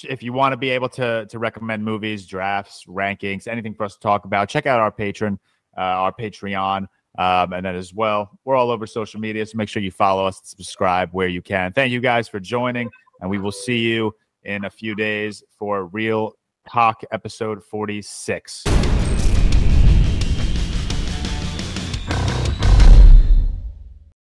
if 0.07 0.21
you 0.21 0.33
want 0.33 0.53
to 0.53 0.57
be 0.57 0.69
able 0.71 0.89
to 0.89 1.25
to 1.27 1.39
recommend 1.39 1.83
movies, 1.83 2.25
drafts, 2.27 2.85
rankings, 2.87 3.47
anything 3.47 3.73
for 3.73 3.83
us 3.85 3.93
to 3.93 3.99
talk 3.99 4.25
about, 4.25 4.49
check 4.49 4.65
out 4.65 4.79
our 4.79 4.91
patron, 4.91 5.39
uh, 5.77 5.81
our 5.81 6.11
Patreon, 6.13 6.87
um, 7.17 7.53
and 7.53 7.65
then 7.65 7.75
as 7.75 7.93
well, 7.93 8.29
we're 8.43 8.55
all 8.55 8.71
over 8.71 8.85
social 8.85 9.19
media, 9.21 9.45
so 9.45 9.57
make 9.57 9.69
sure 9.69 9.81
you 9.81 9.91
follow 9.91 10.25
us, 10.25 10.39
and 10.39 10.47
subscribe 10.47 11.09
where 11.13 11.29
you 11.29 11.41
can. 11.41 11.71
Thank 11.71 11.91
you 11.93 12.01
guys 12.01 12.27
for 12.27 12.39
joining, 12.41 12.89
and 13.21 13.29
we 13.29 13.37
will 13.37 13.51
see 13.53 13.79
you 13.79 14.13
in 14.43 14.65
a 14.65 14.69
few 14.69 14.95
days 14.95 15.43
for 15.57 15.85
Real 15.87 16.33
Talk 16.69 17.01
episode 17.11 17.63
forty 17.63 18.01
six. 18.01 18.63